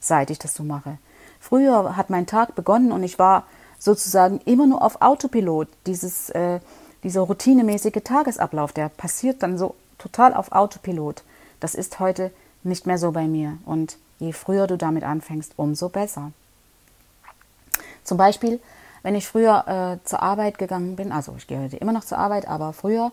seit 0.00 0.30
ich 0.30 0.38
das 0.38 0.54
so 0.54 0.62
mache. 0.62 0.98
Früher 1.40 1.96
hat 1.96 2.10
mein 2.10 2.26
Tag 2.26 2.54
begonnen 2.54 2.90
und 2.90 3.02
ich 3.02 3.18
war 3.18 3.44
sozusagen 3.84 4.40
immer 4.46 4.66
nur 4.66 4.82
auf 4.82 5.02
Autopilot. 5.02 5.68
Dieses, 5.86 6.30
äh, 6.30 6.60
dieser 7.02 7.20
routinemäßige 7.20 8.02
Tagesablauf, 8.02 8.72
der 8.72 8.88
passiert 8.88 9.42
dann 9.42 9.58
so 9.58 9.74
total 9.98 10.32
auf 10.32 10.52
Autopilot. 10.52 11.22
Das 11.60 11.74
ist 11.74 12.00
heute 12.00 12.30
nicht 12.62 12.86
mehr 12.86 12.96
so 12.96 13.12
bei 13.12 13.26
mir. 13.26 13.58
Und 13.66 13.98
je 14.18 14.32
früher 14.32 14.66
du 14.66 14.78
damit 14.78 15.04
anfängst, 15.04 15.52
umso 15.56 15.90
besser. 15.90 16.32
Zum 18.04 18.16
Beispiel, 18.16 18.58
wenn 19.02 19.14
ich 19.14 19.28
früher 19.28 20.00
äh, 20.00 20.08
zur 20.08 20.22
Arbeit 20.22 20.56
gegangen 20.56 20.96
bin, 20.96 21.12
also 21.12 21.34
ich 21.36 21.46
gehe 21.46 21.60
heute 21.60 21.76
immer 21.76 21.92
noch 21.92 22.04
zur 22.04 22.16
Arbeit, 22.16 22.48
aber 22.48 22.72
früher 22.72 23.12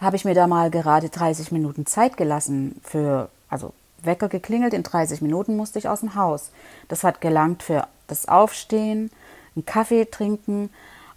habe 0.00 0.16
ich 0.16 0.24
mir 0.24 0.34
da 0.34 0.48
mal 0.48 0.68
gerade 0.68 1.10
30 1.10 1.52
Minuten 1.52 1.86
Zeit 1.86 2.16
gelassen 2.16 2.80
für, 2.82 3.28
also 3.48 3.72
Wecker 4.02 4.28
geklingelt, 4.28 4.74
in 4.74 4.82
30 4.82 5.22
Minuten 5.22 5.56
musste 5.56 5.78
ich 5.78 5.88
aus 5.88 6.00
dem 6.00 6.16
Haus. 6.16 6.50
Das 6.88 7.04
hat 7.04 7.20
gelangt 7.20 7.62
für 7.62 7.86
das 8.08 8.26
Aufstehen, 8.26 9.12
einen 9.54 9.66
Kaffee 9.66 10.04
trinken 10.06 10.70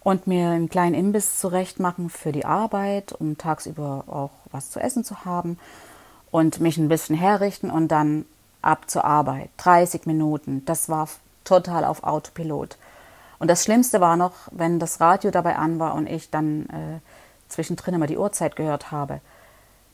und 0.06 0.28
mir 0.28 0.50
einen 0.50 0.70
kleinen 0.70 0.94
Imbiss 0.94 1.40
zurechtmachen 1.40 2.10
für 2.12 2.32
die 2.32 2.46
Arbeit, 2.46 3.12
um 3.12 3.38
tagsüber 3.38 4.04
auch 4.08 4.30
was 4.52 4.70
zu 4.70 4.80
essen 4.80 5.04
zu 5.04 5.26
haben 5.26 5.58
und 6.30 6.60
mich 6.60 6.78
ein 6.78 6.90
bisschen 6.90 7.16
herrichten 7.16 7.72
und 7.72 7.88
dann 7.88 8.26
ab 8.62 8.90
zur 8.90 9.04
Arbeit. 9.04 9.50
30 9.58 10.06
Minuten, 10.06 10.64
das 10.66 10.90
war 10.90 11.10
total 11.44 11.86
auf 11.86 12.04
Autopilot. 12.04 12.78
Und 13.40 13.48
das 13.48 13.64
Schlimmste 13.64 14.00
war 14.00 14.16
noch, 14.16 14.34
wenn 14.52 14.80
das 14.80 15.02
Radio 15.02 15.32
dabei 15.32 15.56
an 15.56 15.80
war 15.80 15.96
und 15.96 16.08
ich 16.08 16.30
dann 16.30 16.68
äh, 16.70 17.00
zwischendrin 17.50 17.96
immer 17.96 18.08
die 18.08 18.18
Uhrzeit 18.18 18.56
gehört 18.56 18.92
habe. 18.92 19.22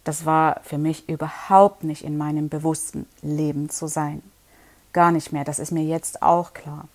Das 0.03 0.25
war 0.25 0.59
für 0.63 0.77
mich 0.77 1.07
überhaupt 1.07 1.83
nicht 1.83 2.03
in 2.03 2.17
meinem 2.17 2.49
bewussten 2.49 3.07
Leben 3.21 3.69
zu 3.69 3.87
sein. 3.87 4.21
Gar 4.93 5.11
nicht 5.11 5.31
mehr. 5.31 5.43
Das 5.43 5.59
ist 5.59 5.71
mir 5.71 5.83
jetzt 5.83 6.21
auch 6.21 6.53
klar 6.53 6.87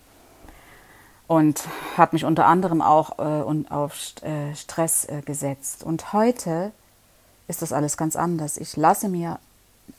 und 1.27 1.67
habe 1.97 2.15
mich 2.15 2.25
unter 2.25 2.45
anderem 2.45 2.81
auch 2.81 3.19
äh, 3.19 3.63
auf 3.69 3.93
äh, 4.21 4.55
Stress 4.55 5.05
äh, 5.05 5.21
gesetzt. 5.21 5.83
Und 5.83 6.13
heute 6.13 6.71
ist 7.47 7.61
das 7.61 7.73
alles 7.73 7.97
ganz 7.97 8.15
anders. 8.15 8.57
Ich 8.57 8.77
lasse 8.77 9.09
mir 9.09 9.39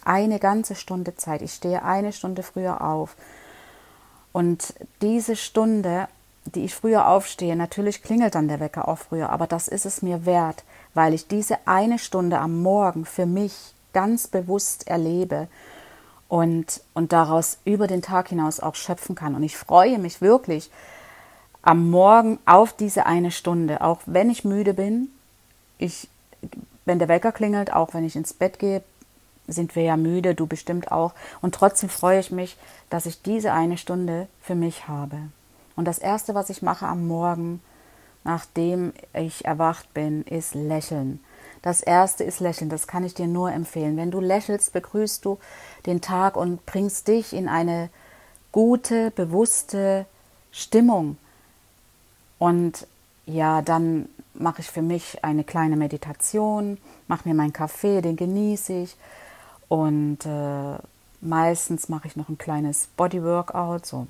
eine 0.04 0.38
ganze 0.38 0.74
Stunde 0.74 1.16
Zeit. 1.16 1.42
Ich 1.42 1.52
stehe 1.52 1.82
eine 1.82 2.12
Stunde 2.12 2.42
früher 2.42 2.82
auf. 2.82 3.16
Und 4.32 4.74
diese 5.02 5.36
Stunde, 5.36 6.08
die 6.44 6.64
ich 6.64 6.74
früher 6.74 7.08
aufstehe, 7.08 7.56
natürlich 7.56 8.02
klingelt 8.02 8.34
dann 8.34 8.48
der 8.48 8.60
Wecker 8.60 8.88
auch 8.88 8.98
früher, 8.98 9.30
aber 9.30 9.46
das 9.46 9.68
ist 9.68 9.86
es 9.86 10.02
mir 10.02 10.26
wert, 10.26 10.64
weil 10.94 11.14
ich 11.14 11.28
diese 11.28 11.58
eine 11.66 11.98
Stunde 11.98 12.38
am 12.38 12.62
Morgen 12.62 13.04
für 13.04 13.26
mich 13.26 13.74
ganz 13.92 14.28
bewusst 14.28 14.86
erlebe 14.86 15.48
und, 16.28 16.82
und 16.94 17.12
daraus 17.12 17.58
über 17.64 17.86
den 17.86 18.02
Tag 18.02 18.28
hinaus 18.28 18.60
auch 18.60 18.74
schöpfen 18.74 19.14
kann. 19.14 19.34
Und 19.34 19.42
ich 19.42 19.56
freue 19.56 19.98
mich 19.98 20.20
wirklich, 20.20 20.70
am 21.68 21.90
Morgen 21.90 22.38
auf 22.46 22.72
diese 22.72 23.04
eine 23.04 23.30
Stunde, 23.30 23.82
auch 23.82 24.00
wenn 24.06 24.30
ich 24.30 24.42
müde 24.42 24.72
bin. 24.72 25.08
Ich, 25.76 26.08
wenn 26.86 26.98
der 26.98 27.08
Wecker 27.08 27.30
klingelt, 27.30 27.74
auch 27.74 27.92
wenn 27.92 28.06
ich 28.06 28.16
ins 28.16 28.32
Bett 28.32 28.58
gehe, 28.58 28.82
sind 29.46 29.76
wir 29.76 29.82
ja 29.82 29.98
müde, 29.98 30.34
du 30.34 30.46
bestimmt 30.46 30.90
auch. 30.90 31.12
Und 31.42 31.54
trotzdem 31.54 31.90
freue 31.90 32.20
ich 32.20 32.30
mich, 32.30 32.56
dass 32.88 33.04
ich 33.04 33.20
diese 33.20 33.52
eine 33.52 33.76
Stunde 33.76 34.28
für 34.40 34.54
mich 34.54 34.88
habe. 34.88 35.18
Und 35.76 35.84
das 35.84 35.98
Erste, 35.98 36.34
was 36.34 36.48
ich 36.48 36.62
mache 36.62 36.86
am 36.86 37.06
Morgen, 37.06 37.60
nachdem 38.24 38.94
ich 39.12 39.44
erwacht 39.44 39.92
bin, 39.92 40.22
ist 40.22 40.54
lächeln. 40.54 41.20
Das 41.60 41.82
Erste 41.82 42.24
ist 42.24 42.40
lächeln, 42.40 42.70
das 42.70 42.86
kann 42.86 43.04
ich 43.04 43.12
dir 43.12 43.26
nur 43.26 43.52
empfehlen. 43.52 43.98
Wenn 43.98 44.10
du 44.10 44.20
lächelst, 44.20 44.72
begrüßt 44.72 45.22
du 45.22 45.38
den 45.84 46.00
Tag 46.00 46.34
und 46.38 46.64
bringst 46.64 47.08
dich 47.08 47.34
in 47.34 47.46
eine 47.46 47.90
gute, 48.52 49.10
bewusste 49.10 50.06
Stimmung. 50.50 51.18
Und 52.38 52.86
ja, 53.26 53.62
dann 53.62 54.08
mache 54.34 54.60
ich 54.60 54.70
für 54.70 54.82
mich 54.82 55.22
eine 55.24 55.44
kleine 55.44 55.76
Meditation, 55.76 56.78
mache 57.08 57.28
mir 57.28 57.34
meinen 57.34 57.52
Kaffee, 57.52 58.00
den 58.00 58.16
genieße 58.16 58.72
ich. 58.72 58.96
Und 59.68 60.24
äh, 60.24 60.78
meistens 61.20 61.88
mache 61.88 62.08
ich 62.08 62.16
noch 62.16 62.28
ein 62.28 62.38
kleines 62.38 62.88
Bodyworkout, 62.96 63.84
so, 63.84 64.06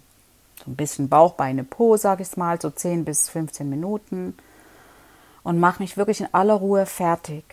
so 0.64 0.70
ein 0.70 0.76
bisschen 0.76 1.08
Bauch, 1.08 1.32
Beine, 1.34 1.64
Po, 1.64 1.96
sage 1.96 2.22
ich 2.22 2.36
mal, 2.36 2.60
so 2.60 2.70
10 2.70 3.04
bis 3.04 3.28
15 3.28 3.68
Minuten. 3.68 4.36
Und 5.42 5.58
mache 5.58 5.82
mich 5.82 5.96
wirklich 5.96 6.20
in 6.20 6.32
aller 6.32 6.54
Ruhe 6.54 6.84
fertig. 6.86 7.44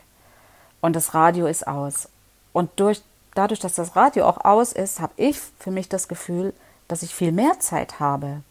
Und 0.81 0.95
das 0.95 1.13
Radio 1.13 1.47
ist 1.47 1.65
aus. 1.65 2.09
Und 2.51 2.69
durch, 2.75 3.01
dadurch, 3.33 3.59
dass 3.59 3.75
das 3.75 3.95
Radio 3.95 4.25
auch 4.25 4.43
aus 4.43 4.73
ist, 4.73 4.99
habe 4.99 5.13
ich 5.17 5.39
für 5.59 5.71
mich 5.71 5.89
das 5.89 6.07
Gefühl, 6.07 6.53
dass 6.87 7.03
ich 7.03 7.15
viel 7.15 7.31
mehr 7.31 7.59
Zeit 7.59 7.99
habe. 7.99 8.41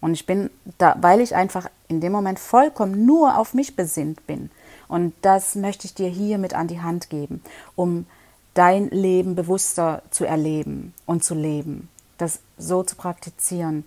Und 0.00 0.14
ich 0.14 0.26
bin 0.26 0.50
da, 0.78 0.96
weil 1.00 1.20
ich 1.20 1.34
einfach 1.34 1.68
in 1.88 2.00
dem 2.00 2.12
Moment 2.12 2.38
vollkommen 2.38 3.04
nur 3.04 3.36
auf 3.36 3.54
mich 3.54 3.74
besinnt 3.74 4.26
bin. 4.26 4.50
Und 4.86 5.12
das 5.22 5.54
möchte 5.54 5.86
ich 5.86 5.94
dir 5.94 6.08
hier 6.08 6.38
mit 6.38 6.54
an 6.54 6.68
die 6.68 6.80
Hand 6.80 7.10
geben, 7.10 7.42
um 7.76 8.06
dein 8.54 8.88
Leben 8.88 9.34
bewusster 9.34 10.02
zu 10.10 10.24
erleben 10.24 10.94
und 11.06 11.24
zu 11.24 11.34
leben, 11.34 11.88
das 12.16 12.40
so 12.56 12.82
zu 12.82 12.96
praktizieren, 12.96 13.84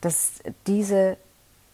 dass 0.00 0.34
diese 0.66 1.16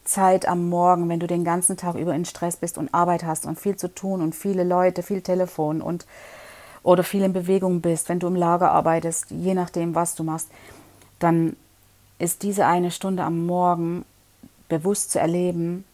Zeit 0.04 0.46
am 0.46 0.68
Morgen, 0.68 1.08
wenn 1.08 1.20
du 1.20 1.26
den 1.26 1.44
ganzen 1.44 1.76
Tag 1.76 1.96
über 1.96 2.14
in 2.14 2.24
Stress 2.24 2.56
bist 2.56 2.78
und 2.78 2.92
Arbeit 2.92 3.24
hast 3.24 3.46
und 3.46 3.58
viel 3.58 3.76
zu 3.76 3.88
tun 3.88 4.20
und 4.20 4.34
viele 4.34 4.64
Leute, 4.64 5.02
viel 5.02 5.22
Telefon 5.22 5.80
und 5.80 6.06
oder 6.82 7.02
viel 7.02 7.22
in 7.22 7.32
Bewegung 7.32 7.80
bist, 7.80 8.10
wenn 8.10 8.20
du 8.20 8.26
im 8.26 8.36
Lager 8.36 8.70
arbeitest, 8.70 9.30
je 9.30 9.54
nachdem, 9.54 9.94
was 9.94 10.14
du 10.14 10.22
machst, 10.22 10.48
dann 11.18 11.56
ist 12.18 12.42
diese 12.42 12.66
eine 12.66 12.90
Stunde 12.90 13.22
am 13.22 13.46
Morgen 13.46 14.04
bewusst 14.68 15.10
zu 15.10 15.18
erleben 15.18 15.84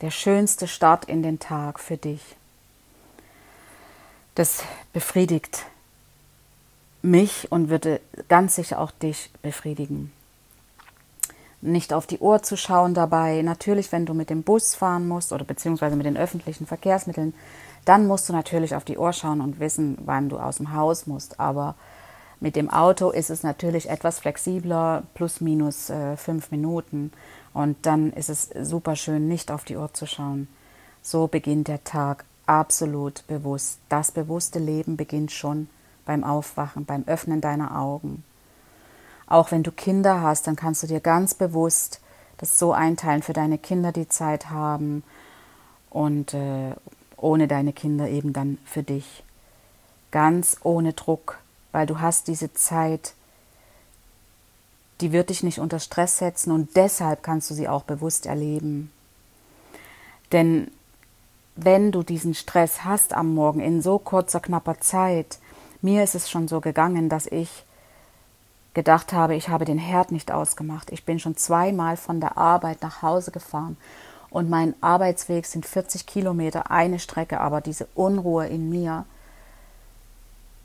der 0.00 0.10
schönste 0.10 0.68
Start 0.68 1.06
in 1.06 1.22
den 1.22 1.38
Tag 1.38 1.80
für 1.80 1.96
dich. 1.96 2.22
Das 4.34 4.62
befriedigt 4.92 5.66
mich 7.02 7.50
und 7.50 7.68
würde 7.68 8.00
ganz 8.28 8.54
sicher 8.54 8.78
auch 8.80 8.90
dich 8.90 9.30
befriedigen. 9.42 10.12
Nicht 11.60 11.92
auf 11.92 12.06
die 12.06 12.18
Uhr 12.18 12.42
zu 12.42 12.56
schauen 12.56 12.94
dabei. 12.94 13.42
Natürlich, 13.42 13.90
wenn 13.90 14.06
du 14.06 14.14
mit 14.14 14.30
dem 14.30 14.44
Bus 14.44 14.76
fahren 14.76 15.08
musst 15.08 15.32
oder 15.32 15.44
beziehungsweise 15.44 15.96
mit 15.96 16.06
den 16.06 16.16
öffentlichen 16.16 16.66
Verkehrsmitteln, 16.66 17.34
dann 17.84 18.06
musst 18.06 18.28
du 18.28 18.32
natürlich 18.32 18.76
auf 18.76 18.84
die 18.84 18.98
Uhr 18.98 19.12
schauen 19.12 19.40
und 19.40 19.58
wissen, 19.58 19.98
wann 20.04 20.28
du 20.28 20.38
aus 20.38 20.58
dem 20.58 20.72
Haus 20.72 21.08
musst. 21.08 21.40
Aber 21.40 21.74
mit 22.40 22.54
dem 22.54 22.70
Auto 22.70 23.10
ist 23.10 23.30
es 23.30 23.42
natürlich 23.42 23.90
etwas 23.90 24.20
flexibler, 24.20 25.02
plus 25.14 25.40
minus 25.40 25.90
äh, 25.90 26.16
fünf 26.16 26.50
Minuten. 26.50 27.12
Und 27.52 27.84
dann 27.86 28.12
ist 28.12 28.28
es 28.28 28.50
super 28.62 28.94
schön, 28.94 29.26
nicht 29.26 29.50
auf 29.50 29.64
die 29.64 29.76
Uhr 29.76 29.92
zu 29.92 30.06
schauen, 30.06 30.48
So 31.02 31.26
beginnt 31.26 31.68
der 31.68 31.82
Tag 31.84 32.24
absolut 32.46 33.26
bewusst. 33.26 33.78
Das 33.88 34.12
bewusste 34.12 34.58
Leben 34.58 34.96
beginnt 34.96 35.32
schon 35.32 35.68
beim 36.04 36.22
Aufwachen, 36.24 36.84
beim 36.84 37.04
Öffnen 37.06 37.40
deiner 37.40 37.78
Augen. 37.78 38.24
Auch 39.26 39.50
wenn 39.50 39.62
du 39.62 39.72
Kinder 39.72 40.22
hast, 40.22 40.46
dann 40.46 40.56
kannst 40.56 40.82
du 40.82 40.86
dir 40.86 41.00
ganz 41.00 41.34
bewusst 41.34 42.00
das 42.38 42.58
so 42.58 42.72
einteilen 42.72 43.22
für 43.22 43.32
deine 43.32 43.58
Kinder, 43.58 43.92
die 43.92 44.08
Zeit 44.08 44.48
haben 44.48 45.02
und 45.90 46.34
äh, 46.34 46.72
ohne 47.16 47.48
deine 47.48 47.72
Kinder 47.72 48.08
eben 48.08 48.32
dann 48.32 48.58
für 48.64 48.82
dich. 48.82 49.24
Ganz 50.10 50.56
ohne 50.62 50.94
Druck, 50.94 51.38
weil 51.78 51.86
du 51.86 52.00
hast 52.00 52.26
diese 52.26 52.52
Zeit, 52.54 53.14
die 55.00 55.12
wird 55.12 55.30
dich 55.30 55.44
nicht 55.44 55.60
unter 55.60 55.78
Stress 55.78 56.18
setzen 56.18 56.50
und 56.50 56.74
deshalb 56.74 57.22
kannst 57.22 57.48
du 57.50 57.54
sie 57.54 57.68
auch 57.68 57.84
bewusst 57.84 58.26
erleben. 58.26 58.90
Denn 60.32 60.72
wenn 61.54 61.92
du 61.92 62.02
diesen 62.02 62.34
Stress 62.34 62.82
hast 62.82 63.12
am 63.12 63.32
Morgen 63.32 63.60
in 63.60 63.80
so 63.80 64.00
kurzer, 64.00 64.40
knapper 64.40 64.80
Zeit, 64.80 65.38
mir 65.80 66.02
ist 66.02 66.16
es 66.16 66.28
schon 66.28 66.48
so 66.48 66.60
gegangen, 66.60 67.08
dass 67.08 67.26
ich 67.26 67.62
gedacht 68.74 69.12
habe, 69.12 69.36
ich 69.36 69.48
habe 69.48 69.64
den 69.64 69.78
Herd 69.78 70.10
nicht 70.10 70.32
ausgemacht. 70.32 70.90
Ich 70.90 71.04
bin 71.04 71.20
schon 71.20 71.36
zweimal 71.36 71.96
von 71.96 72.18
der 72.18 72.36
Arbeit 72.36 72.82
nach 72.82 73.02
Hause 73.02 73.30
gefahren 73.30 73.76
und 74.30 74.50
mein 74.50 74.74
Arbeitsweg 74.80 75.46
sind 75.46 75.64
40 75.64 76.06
Kilometer, 76.06 76.72
eine 76.72 76.98
Strecke, 76.98 77.40
aber 77.40 77.60
diese 77.60 77.86
Unruhe 77.94 78.48
in 78.48 78.68
mir 78.68 79.06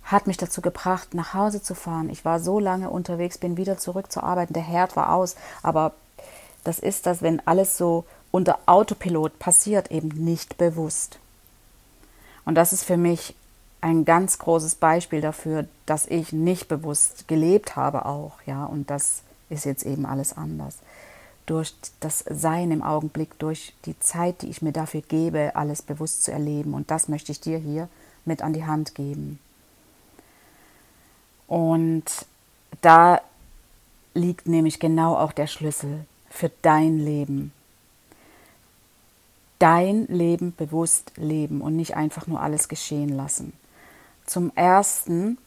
hat 0.03 0.27
mich 0.27 0.37
dazu 0.37 0.61
gebracht, 0.61 1.13
nach 1.13 1.33
Hause 1.33 1.61
zu 1.61 1.75
fahren. 1.75 2.09
Ich 2.09 2.25
war 2.25 2.39
so 2.39 2.59
lange 2.59 2.89
unterwegs, 2.89 3.37
bin 3.37 3.57
wieder 3.57 3.77
zurück 3.77 4.11
zur 4.11 4.23
Arbeit. 4.23 4.49
Der 4.51 4.63
Herd 4.63 4.95
war 4.95 5.13
aus, 5.13 5.35
aber 5.61 5.93
das 6.63 6.79
ist 6.79 7.05
das, 7.05 7.21
wenn 7.21 7.45
alles 7.47 7.77
so 7.77 8.05
unter 8.31 8.59
Autopilot 8.65 9.39
passiert, 9.39 9.91
eben 9.91 10.09
nicht 10.09 10.57
bewusst. 10.57 11.19
Und 12.45 12.55
das 12.55 12.73
ist 12.73 12.83
für 12.83 12.97
mich 12.97 13.35
ein 13.81 14.05
ganz 14.05 14.39
großes 14.39 14.75
Beispiel 14.75 15.21
dafür, 15.21 15.67
dass 15.85 16.07
ich 16.07 16.31
nicht 16.31 16.67
bewusst 16.67 17.27
gelebt 17.27 17.75
habe 17.75 18.05
auch, 18.05 18.41
ja, 18.45 18.65
und 18.65 18.89
das 18.89 19.23
ist 19.49 19.65
jetzt 19.65 19.85
eben 19.85 20.05
alles 20.05 20.35
anders. 20.35 20.77
Durch 21.45 21.75
das 21.99 22.23
Sein 22.29 22.71
im 22.71 22.81
Augenblick, 22.81 23.37
durch 23.39 23.73
die 23.85 23.99
Zeit, 23.99 24.41
die 24.41 24.49
ich 24.49 24.61
mir 24.61 24.71
dafür 24.71 25.01
gebe, 25.01 25.51
alles 25.55 25.81
bewusst 25.81 26.23
zu 26.23 26.31
erleben. 26.31 26.73
Und 26.73 26.89
das 26.89 27.09
möchte 27.09 27.33
ich 27.33 27.41
dir 27.41 27.57
hier 27.57 27.89
mit 28.23 28.41
an 28.41 28.53
die 28.53 28.65
Hand 28.65 28.95
geben. 28.95 29.39
Und 31.47 32.03
da 32.81 33.21
liegt 34.13 34.47
nämlich 34.47 34.79
genau 34.79 35.15
auch 35.15 35.31
der 35.31 35.47
Schlüssel 35.47 36.05
für 36.29 36.51
dein 36.61 36.99
Leben. 36.99 37.51
Dein 39.59 40.07
Leben 40.07 40.53
bewusst 40.55 41.11
leben 41.15 41.61
und 41.61 41.75
nicht 41.75 41.95
einfach 41.95 42.27
nur 42.27 42.41
alles 42.41 42.67
geschehen 42.67 43.09
lassen. 43.09 43.53
Zum 44.25 44.51
Ersten 44.55 45.37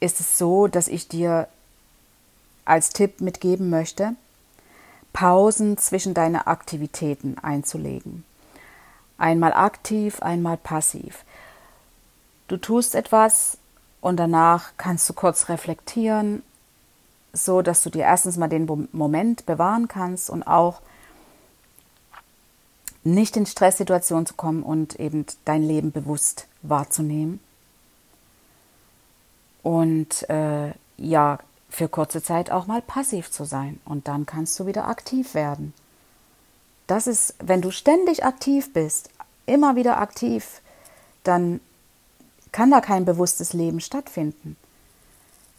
ist 0.00 0.20
es 0.20 0.38
so, 0.38 0.66
dass 0.66 0.88
ich 0.88 1.08
dir 1.08 1.48
als 2.64 2.90
Tipp 2.90 3.20
mitgeben 3.20 3.70
möchte, 3.70 4.14
Pausen 5.12 5.78
zwischen 5.78 6.14
deine 6.14 6.46
Aktivitäten 6.46 7.38
einzulegen. 7.38 8.24
Einmal 9.18 9.54
aktiv, 9.54 10.20
einmal 10.20 10.58
passiv. 10.58 11.24
Du 12.48 12.56
tust 12.56 12.94
etwas 12.94 13.58
und 14.00 14.18
danach 14.18 14.72
kannst 14.76 15.08
du 15.08 15.12
kurz 15.14 15.48
reflektieren, 15.48 16.42
so 17.32 17.62
dass 17.62 17.82
du 17.82 17.90
dir 17.90 18.02
erstens 18.02 18.36
mal 18.36 18.48
den 18.48 18.88
Moment 18.92 19.46
bewahren 19.46 19.88
kannst 19.88 20.30
und 20.30 20.44
auch 20.44 20.80
nicht 23.04 23.36
in 23.36 23.46
Stresssituationen 23.46 24.26
zu 24.26 24.34
kommen 24.34 24.62
und 24.62 24.98
eben 24.98 25.26
dein 25.44 25.62
Leben 25.62 25.92
bewusst 25.92 26.46
wahrzunehmen. 26.62 27.40
Und 29.62 30.28
äh, 30.28 30.72
ja, 30.96 31.38
für 31.68 31.88
kurze 31.88 32.22
Zeit 32.22 32.50
auch 32.50 32.66
mal 32.66 32.82
passiv 32.82 33.30
zu 33.30 33.44
sein. 33.44 33.80
Und 33.84 34.08
dann 34.08 34.26
kannst 34.26 34.58
du 34.58 34.66
wieder 34.66 34.88
aktiv 34.88 35.34
werden. 35.34 35.74
Das 36.86 37.06
ist, 37.06 37.34
wenn 37.38 37.60
du 37.60 37.70
ständig 37.70 38.24
aktiv 38.24 38.72
bist, 38.72 39.10
immer 39.46 39.76
wieder 39.76 39.98
aktiv, 39.98 40.60
dann 41.24 41.60
kann 42.56 42.70
da 42.70 42.80
kein 42.80 43.04
bewusstes 43.04 43.52
Leben 43.52 43.80
stattfinden. 43.80 44.56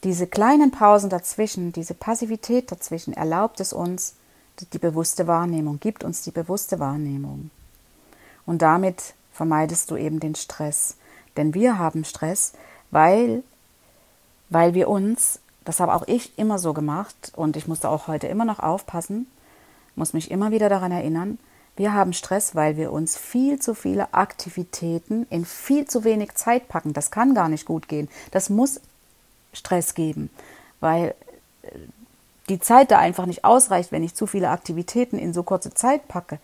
Diese 0.03 0.25
kleinen 0.25 0.71
Pausen 0.71 1.11
dazwischen, 1.11 1.71
diese 1.71 1.93
Passivität 1.93 2.71
dazwischen 2.71 3.13
erlaubt 3.13 3.59
es 3.59 3.71
uns, 3.71 4.15
die 4.73 4.79
bewusste 4.79 5.27
Wahrnehmung, 5.27 5.79
gibt 5.79 6.03
uns 6.03 6.23
die 6.23 6.31
bewusste 6.31 6.79
Wahrnehmung. 6.79 7.51
Und 8.47 8.63
damit 8.63 9.13
vermeidest 9.31 9.91
du 9.91 9.95
eben 9.95 10.19
den 10.19 10.33
Stress. 10.33 10.95
Denn 11.35 11.53
wir 11.53 11.77
haben 11.77 12.03
Stress, 12.03 12.53
weil, 12.89 13.43
weil 14.49 14.73
wir 14.73 14.89
uns, 14.89 15.39
das 15.65 15.79
habe 15.79 15.93
auch 15.93 16.07
ich 16.07 16.35
immer 16.39 16.57
so 16.57 16.73
gemacht 16.73 17.31
und 17.35 17.57
ich 17.57 17.67
musste 17.67 17.89
auch 17.89 18.07
heute 18.07 18.25
immer 18.25 18.45
noch 18.45 18.57
aufpassen, 18.57 19.27
muss 19.93 20.13
mich 20.13 20.31
immer 20.31 20.49
wieder 20.49 20.67
daran 20.67 20.91
erinnern, 20.91 21.37
wir 21.77 21.93
haben 21.93 22.13
Stress, 22.13 22.55
weil 22.55 22.75
wir 22.75 22.91
uns 22.91 23.15
viel 23.15 23.59
zu 23.59 23.73
viele 23.73 24.13
Aktivitäten 24.13 25.27
in 25.29 25.45
viel 25.45 25.85
zu 25.85 26.03
wenig 26.03 26.33
Zeit 26.33 26.67
packen. 26.67 26.93
Das 26.93 27.11
kann 27.11 27.33
gar 27.35 27.49
nicht 27.49 27.65
gut 27.65 27.87
gehen. 27.87 28.09
Das 28.31 28.49
muss 28.49 28.81
Stress 29.53 29.93
geben, 29.93 30.29
weil 30.79 31.15
die 32.49 32.59
Zeit 32.59 32.91
da 32.91 32.97
einfach 32.97 33.25
nicht 33.25 33.45
ausreicht, 33.45 33.91
wenn 33.91 34.03
ich 34.03 34.15
zu 34.15 34.25
viele 34.25 34.49
Aktivitäten 34.49 35.17
in 35.17 35.33
so 35.33 35.43
kurze 35.43 35.73
Zeit 35.73 36.07
packe. 36.07 36.39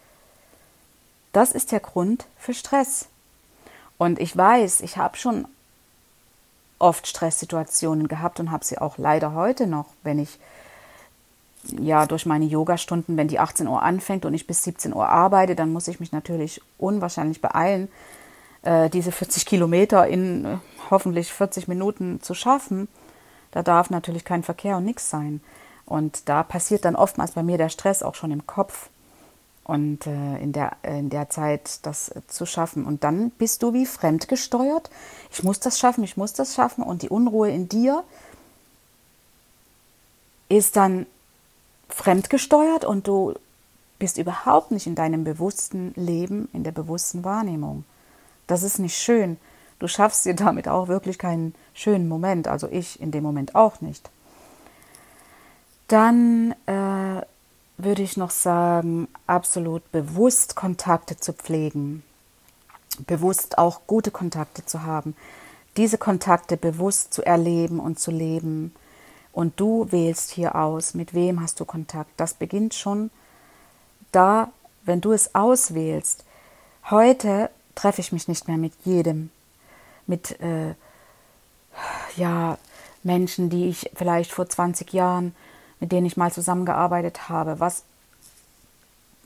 Das 1.31 1.51
ist 1.51 1.71
der 1.71 1.79
Grund 1.79 2.25
für 2.37 2.53
Stress. 2.53 3.07
Und 3.97 4.19
ich 4.19 4.35
weiß, 4.35 4.81
ich 4.81 4.97
habe 4.97 5.17
schon 5.17 5.47
oft 6.77 7.07
Stresssituationen 7.07 8.07
gehabt 8.07 8.39
und 8.39 8.51
habe 8.51 8.65
sie 8.65 8.77
auch 8.77 8.97
leider 8.97 9.33
heute 9.33 9.65
noch, 9.65 9.87
wenn 10.03 10.19
ich 10.19 10.39
ja 11.79 12.05
durch 12.05 12.25
meine 12.25 12.45
Yogastunden, 12.45 13.17
wenn 13.17 13.27
die 13.27 13.39
18 13.39 13.67
Uhr 13.67 13.81
anfängt 13.81 14.25
und 14.25 14.33
ich 14.33 14.47
bis 14.47 14.63
17 14.63 14.93
Uhr 14.93 15.07
arbeite, 15.07 15.55
dann 15.55 15.71
muss 15.71 15.87
ich 15.87 15.99
mich 15.99 16.11
natürlich 16.11 16.61
unwahrscheinlich 16.77 17.41
beeilen, 17.41 17.89
äh, 18.63 18.89
diese 18.89 19.11
40 19.11 19.45
Kilometer 19.45 20.07
in 20.07 20.45
äh, 20.45 20.57
hoffentlich 20.89 21.31
40 21.31 21.67
Minuten 21.67 22.21
zu 22.21 22.33
schaffen. 22.33 22.87
Da 23.51 23.63
darf 23.63 23.89
natürlich 23.89 24.25
kein 24.25 24.43
Verkehr 24.43 24.77
und 24.77 24.85
nichts 24.85 25.09
sein. 25.09 25.41
Und 25.85 26.27
da 26.29 26.43
passiert 26.43 26.85
dann 26.85 26.95
oftmals 26.95 27.31
bei 27.31 27.43
mir 27.43 27.57
der 27.57 27.69
Stress 27.69 28.03
auch 28.03 28.15
schon 28.15 28.31
im 28.31 28.47
Kopf 28.47 28.89
und 29.63 30.07
äh, 30.07 30.37
in, 30.37 30.51
der, 30.51 30.75
in 30.83 31.09
der 31.09 31.29
Zeit 31.29 31.85
das 31.85 32.09
äh, 32.09 32.21
zu 32.27 32.45
schaffen. 32.45 32.85
Und 32.85 33.03
dann 33.03 33.29
bist 33.31 33.63
du 33.63 33.73
wie 33.73 33.85
fremdgesteuert. 33.85 34.89
Ich 35.31 35.43
muss 35.43 35.59
das 35.59 35.79
schaffen, 35.79 36.03
ich 36.03 36.17
muss 36.17 36.33
das 36.33 36.55
schaffen. 36.55 36.83
Und 36.83 37.01
die 37.01 37.09
Unruhe 37.09 37.49
in 37.49 37.69
dir 37.69 38.03
ist 40.49 40.75
dann 40.75 41.05
fremdgesteuert 41.93 42.85
und 42.85 43.07
du 43.07 43.33
bist 43.99 44.17
überhaupt 44.17 44.71
nicht 44.71 44.87
in 44.87 44.95
deinem 44.95 45.23
bewussten 45.23 45.93
Leben, 45.95 46.49
in 46.53 46.63
der 46.63 46.71
bewussten 46.71 47.23
Wahrnehmung. 47.23 47.85
Das 48.47 48.63
ist 48.63 48.79
nicht 48.79 48.97
schön. 48.97 49.37
Du 49.79 49.87
schaffst 49.87 50.25
dir 50.25 50.33
damit 50.33 50.67
auch 50.67 50.87
wirklich 50.87 51.17
keinen 51.17 51.55
schönen 51.73 52.07
Moment. 52.07 52.47
Also 52.47 52.67
ich 52.69 53.01
in 53.01 53.11
dem 53.11 53.23
Moment 53.23 53.55
auch 53.55 53.81
nicht. 53.81 54.09
Dann 55.87 56.55
äh, 56.65 57.21
würde 57.77 58.01
ich 58.01 58.17
noch 58.17 58.31
sagen, 58.31 59.07
absolut 59.27 59.89
bewusst 59.91 60.55
Kontakte 60.55 61.17
zu 61.17 61.33
pflegen, 61.33 62.03
bewusst 63.05 63.57
auch 63.57 63.81
gute 63.87 64.11
Kontakte 64.11 64.65
zu 64.65 64.83
haben, 64.83 65.15
diese 65.77 65.97
Kontakte 65.97 66.57
bewusst 66.57 67.13
zu 67.13 67.23
erleben 67.23 67.79
und 67.79 67.99
zu 67.99 68.11
leben. 68.11 68.73
Und 69.33 69.59
du 69.59 69.91
wählst 69.91 70.31
hier 70.31 70.55
aus, 70.55 70.93
mit 70.93 71.13
wem 71.13 71.41
hast 71.41 71.59
du 71.59 71.65
Kontakt. 71.65 72.11
Das 72.17 72.33
beginnt 72.33 72.73
schon 72.73 73.09
da, 74.11 74.51
wenn 74.85 75.01
du 75.01 75.11
es 75.11 75.35
auswählst. 75.35 76.23
Heute 76.89 77.49
treffe 77.75 78.01
ich 78.01 78.11
mich 78.11 78.27
nicht 78.27 78.47
mehr 78.47 78.57
mit 78.57 78.73
jedem, 78.85 79.31
mit 80.07 80.39
äh, 80.39 80.75
ja, 82.15 82.57
Menschen, 83.01 83.49
die 83.49 83.69
ich 83.69 83.89
vielleicht 83.95 84.31
vor 84.31 84.47
20 84.47 84.93
Jahren 84.93 85.33
mit 85.83 85.91
denen 85.91 86.05
ich 86.05 86.15
mal 86.15 86.31
zusammengearbeitet 86.31 87.27
habe, 87.27 87.59
was, 87.59 87.83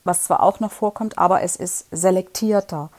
was 0.03 0.23
zwar 0.23 0.41
auch 0.41 0.59
noch 0.59 0.71
vorkommt, 0.71 1.19
aber 1.19 1.43
es 1.43 1.55
ist 1.55 1.85
selektierter. 1.91 2.89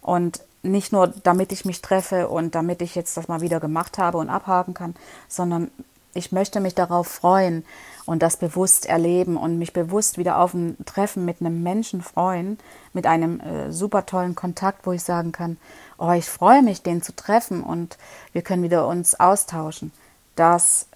Und 0.00 0.40
nicht 0.64 0.90
nur, 0.90 1.06
damit 1.22 1.52
ich 1.52 1.64
mich 1.64 1.80
treffe 1.80 2.26
und 2.28 2.56
damit 2.56 2.82
ich 2.82 2.96
jetzt 2.96 3.16
das 3.16 3.28
mal 3.28 3.40
wieder 3.40 3.60
gemacht 3.60 3.98
habe 3.98 4.18
und 4.18 4.30
abhaken 4.30 4.74
kann, 4.74 4.96
sondern 5.28 5.70
ich 6.14 6.32
möchte 6.32 6.60
mich 6.60 6.74
darauf 6.74 7.08
freuen 7.08 7.64
und 8.06 8.22
das 8.22 8.36
bewusst 8.36 8.86
erleben 8.86 9.36
und 9.36 9.58
mich 9.58 9.72
bewusst 9.72 10.18
wieder 10.18 10.38
auf 10.38 10.54
ein 10.54 10.76
Treffen 10.86 11.24
mit 11.24 11.40
einem 11.40 11.62
Menschen 11.62 12.02
freuen, 12.02 12.58
mit 12.92 13.06
einem 13.06 13.40
äh, 13.40 13.72
super 13.72 14.06
tollen 14.06 14.34
Kontakt, 14.34 14.86
wo 14.86 14.92
ich 14.92 15.02
sagen 15.02 15.32
kann, 15.32 15.56
oh, 15.98 16.12
ich 16.12 16.26
freue 16.26 16.62
mich, 16.62 16.82
den 16.82 17.02
zu 17.02 17.14
treffen 17.14 17.62
und 17.62 17.98
wir 18.32 18.42
können 18.42 18.62
wieder 18.62 18.86
uns 18.86 19.18
austauschen. 19.18 19.92
Das 20.36 20.86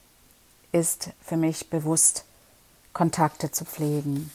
ist 0.72 1.10
für 1.24 1.36
mich 1.36 1.70
bewusst, 1.70 2.24
Kontakte 2.92 3.50
zu 3.50 3.64
pflegen. 3.64 4.30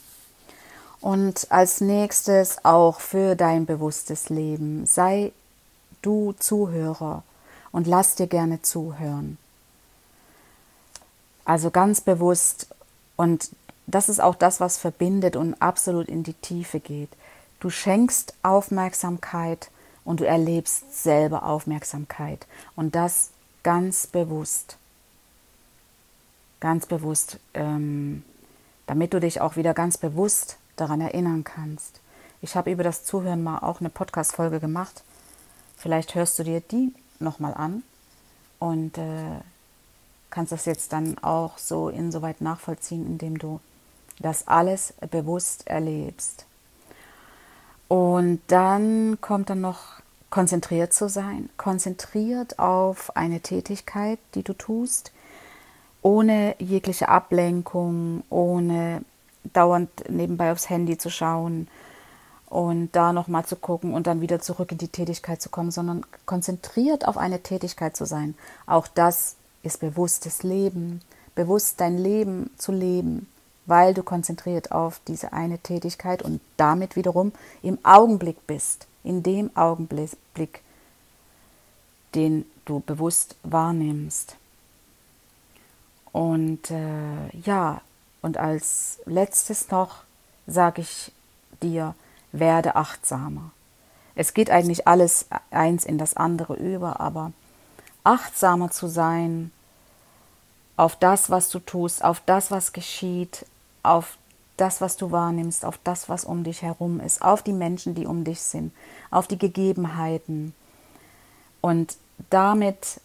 Und 1.02 1.48
als 1.52 1.82
nächstes 1.82 2.64
auch 2.64 3.02
für 3.02 3.36
dein 3.36 3.66
bewusstes 3.66 4.30
Leben. 4.30 4.86
Sei 4.86 5.34
du 6.02 6.34
Zuhörer 6.40 7.24
und 7.74 7.88
lass 7.88 8.16
dir 8.16 8.28
gerne 8.28 8.62
zuhören. 8.62 9.38
Also 11.46 11.72
ganz 11.72 12.02
bewusst 12.02 12.68
und 13.16 13.50
das 13.86 14.10
ist 14.10 14.22
auch 14.22 14.36
das, 14.36 14.60
was 14.60 14.78
verbindet 14.78 15.36
und 15.36 15.62
absolut 15.62 16.08
in 16.08 16.24
die 16.24 16.34
Tiefe 16.34 16.80
geht. 16.80 17.10
Du 17.60 17.70
schenkst 17.70 18.34
Aufmerksamkeit 18.44 19.70
und 20.06 20.20
du 20.20 20.26
erlebst 20.26 21.04
selber 21.04 21.44
Aufmerksamkeit 21.44 22.48
und 22.76 22.96
das 22.96 23.30
ganz 23.64 24.08
bewusst. 24.08 24.78
Ganz 26.60 26.86
bewusst, 26.86 27.40
ähm, 27.54 28.24
damit 28.86 29.14
du 29.14 29.20
dich 29.20 29.42
auch 29.42 29.56
wieder 29.56 29.74
ganz 29.74 29.98
bewusst 29.98 30.58
daran 30.76 31.02
erinnern 31.02 31.44
kannst. 31.44 32.00
Ich 32.42 32.56
habe 32.56 32.72
über 32.72 32.84
das 32.84 33.06
Zuhören 33.06 33.44
mal 33.44 33.60
auch 33.60 33.80
eine 33.80 33.90
Podcast-Folge 33.90 34.60
gemacht. 34.60 35.04
Vielleicht 35.78 36.16
hörst 36.16 36.40
du 36.40 36.44
dir 36.44 36.62
die 36.62 36.94
nochmal 37.20 37.54
an 37.54 37.84
und 38.60 38.98
äh, 38.98 39.40
kannst 40.34 40.52
das 40.52 40.66
jetzt 40.66 40.92
dann 40.94 41.18
auch 41.20 41.60
so 41.60 41.90
insoweit 41.90 42.42
nachvollziehen, 42.42 43.06
indem 43.06 43.38
du 43.38 43.60
das 44.20 44.48
alles 44.48 44.96
bewusst 45.12 45.68
erlebst. 45.68 46.46
Und 47.88 48.42
dann 48.48 49.20
kommt 49.22 49.52
dann 49.52 49.62
noch 49.62 50.02
konzentriert 50.32 50.92
zu 50.92 51.08
sein, 51.08 51.50
konzentriert 51.58 52.58
auf 52.58 53.16
eine 53.16 53.42
Tätigkeit, 53.42 54.18
die 54.34 54.42
du 54.42 54.54
tust, 54.54 55.12
ohne 56.02 56.56
jegliche 56.58 57.10
Ablenkung, 57.10 58.24
ohne 58.32 59.04
dauernd 59.54 59.90
nebenbei 60.10 60.52
aufs 60.52 60.68
Handy 60.68 60.98
zu 60.98 61.12
schauen 61.12 61.68
und 62.50 62.92
da 62.94 63.14
nochmal 63.14 63.46
zu 63.46 63.56
gucken 63.56 63.94
und 63.94 64.08
dann 64.08 64.22
wieder 64.22 64.40
zurück 64.40 64.72
in 64.72 64.80
die 64.80 64.88
Tätigkeit 64.88 65.40
zu 65.44 65.50
kommen, 65.50 65.70
sondern 65.70 66.04
konzentriert 66.26 67.08
auf 67.08 67.18
eine 67.18 67.44
Tätigkeit 67.44 67.96
zu 67.96 68.06
sein. 68.06 68.34
Auch 68.66 68.88
das 68.88 69.36
ist 69.64 69.80
bewusstes 69.80 70.44
Leben, 70.44 71.02
bewusst 71.36 71.80
dein 71.82 71.98
Leben 71.98 72.52
zu 72.58 72.72
leben, 72.72 73.28
weil 73.66 73.94
du 73.94 74.04
konzentriert 74.04 74.72
auf 74.72 75.00
diese 75.08 75.34
eine 75.34 75.58
Tätigkeit 75.58 76.22
und 76.22 76.42
damit 76.58 76.96
wiederum 76.96 77.32
im 77.62 77.80
Augenblick 77.84 78.46
bist, 78.46 78.88
in 79.04 79.24
dem 79.24 79.56
Augenblick, 79.56 80.62
den 82.14 82.46
du 82.66 82.82
bewusst 82.82 83.36
wahrnimmst. 83.44 84.36
Und 86.12 86.70
äh, 86.70 87.36
ja, 87.44 87.82
und 88.22 88.38
als 88.38 89.00
letztes 89.06 89.72
noch 89.72 90.04
sage 90.46 90.82
ich 90.82 91.12
dir, 91.62 91.96
werde 92.32 92.76
achtsamer. 92.76 93.52
Es 94.16 94.34
geht 94.34 94.52
eigentlich 94.52 94.88
alles 94.88 95.26
eins 95.50 95.86
in 95.86 95.98
das 95.98 96.16
andere 96.16 96.56
über, 96.56 97.00
aber 97.00 97.32
achtsamer 98.04 98.72
zu 98.72 98.88
sein 98.88 99.52
auf 100.76 100.96
das, 100.96 101.30
was 101.30 101.50
du 101.50 101.60
tust, 101.60 102.04
auf 102.04 102.22
das, 102.26 102.52
was 102.52 102.74
geschieht, 102.74 103.46
auf 103.84 104.18
das, 104.58 104.82
was 104.82 104.98
du 104.98 105.12
wahrnimmst, 105.12 105.66
auf 105.66 105.80
das, 105.84 106.10
was 106.10 106.26
um 106.26 106.44
dich 106.44 106.62
herum 106.62 107.00
ist, 107.00 107.22
auf 107.22 107.42
die 107.42 107.54
Menschen, 107.54 107.96
die 107.96 108.06
um 108.06 108.24
dich 108.24 108.42
sind, 108.42 108.74
auf 109.12 109.28
die 109.28 109.38
Gegebenheiten. 109.38 110.54
Und 111.62 111.98
damit, 112.30 113.02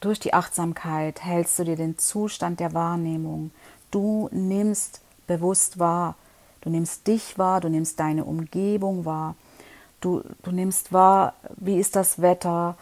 durch 0.00 0.20
die 0.20 0.34
Achtsamkeit, 0.34 1.22
hältst 1.22 1.58
du 1.58 1.64
dir 1.64 1.76
den 1.76 1.98
Zustand 1.98 2.60
der 2.60 2.72
Wahrnehmung, 2.72 3.50
Du 3.90 4.28
nimmst 4.32 5.00
bewusst 5.26 5.78
wahr. 5.78 6.14
Du 6.60 6.70
nimmst 6.70 7.06
dich 7.06 7.38
wahr, 7.38 7.60
du 7.60 7.68
nimmst 7.68 7.98
deine 7.98 8.24
Umgebung 8.24 9.04
wahr. 9.04 9.34
Du, 10.00 10.22
du 10.42 10.52
nimmst 10.52 10.92
wahr, 10.92 11.34
wie 11.56 11.78
ist 11.78 11.96
das 11.96 12.20
Wetter, 12.22 12.76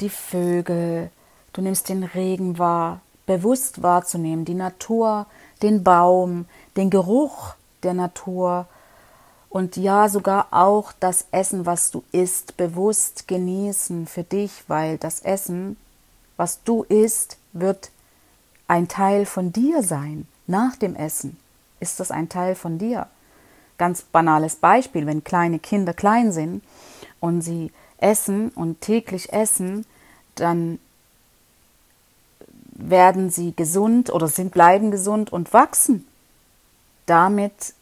die 0.00 0.10
Vögel, 0.10 1.10
du 1.52 1.62
nimmst 1.62 1.88
den 1.88 2.04
Regen 2.04 2.58
wahr, 2.58 3.00
bewusst 3.26 3.82
wahrzunehmen, 3.82 4.44
die 4.44 4.54
Natur, 4.54 5.26
den 5.62 5.84
Baum, 5.84 6.46
den 6.76 6.90
Geruch 6.90 7.54
der 7.82 7.94
Natur 7.94 8.66
und 9.50 9.76
ja 9.76 10.08
sogar 10.08 10.48
auch 10.50 10.92
das 11.00 11.26
Essen, 11.30 11.66
was 11.66 11.90
du 11.90 12.02
isst, 12.12 12.56
bewusst 12.56 13.28
genießen 13.28 14.06
für 14.06 14.22
dich, 14.22 14.64
weil 14.68 14.98
das 14.98 15.20
Essen, 15.20 15.76
was 16.36 16.62
du 16.64 16.84
isst, 16.84 17.38
wird 17.52 17.90
ein 18.66 18.88
Teil 18.88 19.26
von 19.26 19.52
dir 19.52 19.82
sein. 19.82 20.26
Nach 20.46 20.76
dem 20.76 20.94
Essen 20.94 21.38
ist 21.80 22.00
das 22.00 22.10
ein 22.10 22.28
Teil 22.28 22.54
von 22.54 22.78
dir. 22.78 23.06
Ganz 23.78 24.02
banales 24.02 24.56
Beispiel, 24.56 25.06
wenn 25.06 25.24
kleine 25.24 25.58
Kinder 25.58 25.94
klein 25.94 26.32
sind 26.32 26.62
und 27.20 27.42
sie 27.42 27.72
essen 27.98 28.50
und 28.50 28.80
täglich 28.80 29.32
essen, 29.32 29.84
dann 30.34 30.78
werden 32.78 33.28
sie 33.28 33.54
gesund 33.54 34.10
oder 34.10 34.28
sind 34.28 34.52
bleiben 34.52 34.90
gesund 34.90 35.32
und 35.32 35.52
wachsen. 35.52 36.06
Damit, 37.06 37.74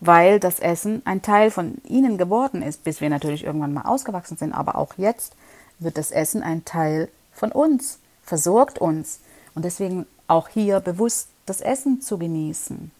weil 0.00 0.38
das 0.38 0.60
Essen 0.60 1.02
ein 1.06 1.22
Teil 1.22 1.50
von 1.50 1.78
ihnen 1.84 2.18
geworden 2.18 2.62
ist, 2.62 2.84
bis 2.84 3.00
wir 3.00 3.08
natürlich 3.08 3.44
irgendwann 3.44 3.72
mal 3.72 3.82
ausgewachsen 3.82 4.36
sind, 4.36 4.52
aber 4.52 4.76
auch 4.76 4.94
jetzt 4.96 5.34
wird 5.78 5.96
das 5.96 6.10
Essen 6.10 6.42
ein 6.42 6.64
Teil 6.64 7.08
von 7.32 7.52
uns, 7.52 7.98
versorgt 8.22 8.78
uns. 8.78 9.20
Und 9.54 9.64
deswegen 9.64 10.06
auch 10.26 10.48
hier 10.48 10.80
bewusst 10.80 11.28
das 11.46 11.60
Essen 11.60 12.02
zu 12.02 12.18
genießen, 12.18 12.90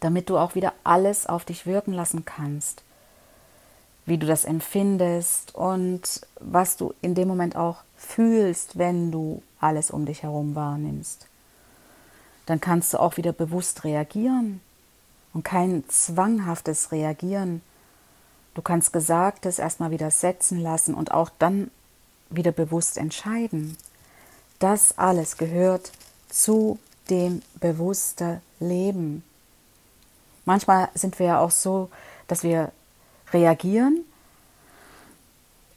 damit 0.00 0.30
du 0.30 0.38
auch 0.38 0.54
wieder 0.54 0.72
alles 0.84 1.26
auf 1.26 1.44
dich 1.44 1.66
wirken 1.66 1.92
lassen 1.92 2.24
kannst, 2.24 2.82
wie 4.06 4.18
du 4.18 4.26
das 4.26 4.44
empfindest 4.44 5.54
und 5.54 6.20
was 6.40 6.76
du 6.76 6.94
in 7.02 7.14
dem 7.14 7.28
Moment 7.28 7.56
auch 7.56 7.78
fühlst, 7.96 8.78
wenn 8.78 9.10
du 9.10 9.42
alles 9.60 9.90
um 9.90 10.06
dich 10.06 10.22
herum 10.22 10.54
wahrnimmst. 10.54 11.26
Dann 12.46 12.60
kannst 12.60 12.94
du 12.94 13.00
auch 13.00 13.16
wieder 13.16 13.32
bewusst 13.32 13.82
reagieren 13.82 14.60
und 15.34 15.42
kein 15.44 15.84
zwanghaftes 15.88 16.92
Reagieren. 16.92 17.60
Du 18.54 18.62
kannst 18.62 18.92
Gesagtes 18.92 19.58
erstmal 19.58 19.90
wieder 19.90 20.10
setzen 20.10 20.60
lassen 20.60 20.94
und 20.94 21.10
auch 21.10 21.30
dann 21.38 21.70
wieder 22.30 22.52
bewusst 22.52 22.96
entscheiden. 22.96 23.76
Das 24.60 24.96
alles 24.96 25.36
gehört 25.36 25.92
zu 26.28 26.78
dem 27.10 27.42
bewussten 27.60 28.40
Leben. 28.60 29.22
Manchmal 30.44 30.88
sind 30.94 31.18
wir 31.18 31.26
ja 31.26 31.40
auch 31.40 31.50
so, 31.50 31.90
dass 32.28 32.42
wir 32.42 32.72
reagieren 33.32 34.04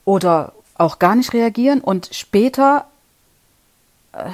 oder 0.05 0.53
auch 0.75 0.99
gar 0.99 1.15
nicht 1.15 1.33
reagieren 1.33 1.81
und 1.81 2.09
später 2.13 2.88
äh, 4.13 4.29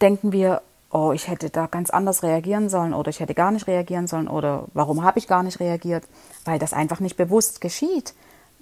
denken 0.00 0.32
wir, 0.32 0.62
oh, 0.90 1.12
ich 1.12 1.28
hätte 1.28 1.50
da 1.50 1.66
ganz 1.66 1.90
anders 1.90 2.22
reagieren 2.22 2.68
sollen 2.68 2.94
oder 2.94 3.10
ich 3.10 3.20
hätte 3.20 3.34
gar 3.34 3.50
nicht 3.50 3.66
reagieren 3.66 4.06
sollen 4.06 4.28
oder 4.28 4.64
warum 4.74 5.02
habe 5.02 5.18
ich 5.18 5.26
gar 5.26 5.42
nicht 5.42 5.60
reagiert, 5.60 6.04
weil 6.44 6.58
das 6.58 6.72
einfach 6.72 7.00
nicht 7.00 7.16
bewusst 7.16 7.60
geschieht. 7.60 8.14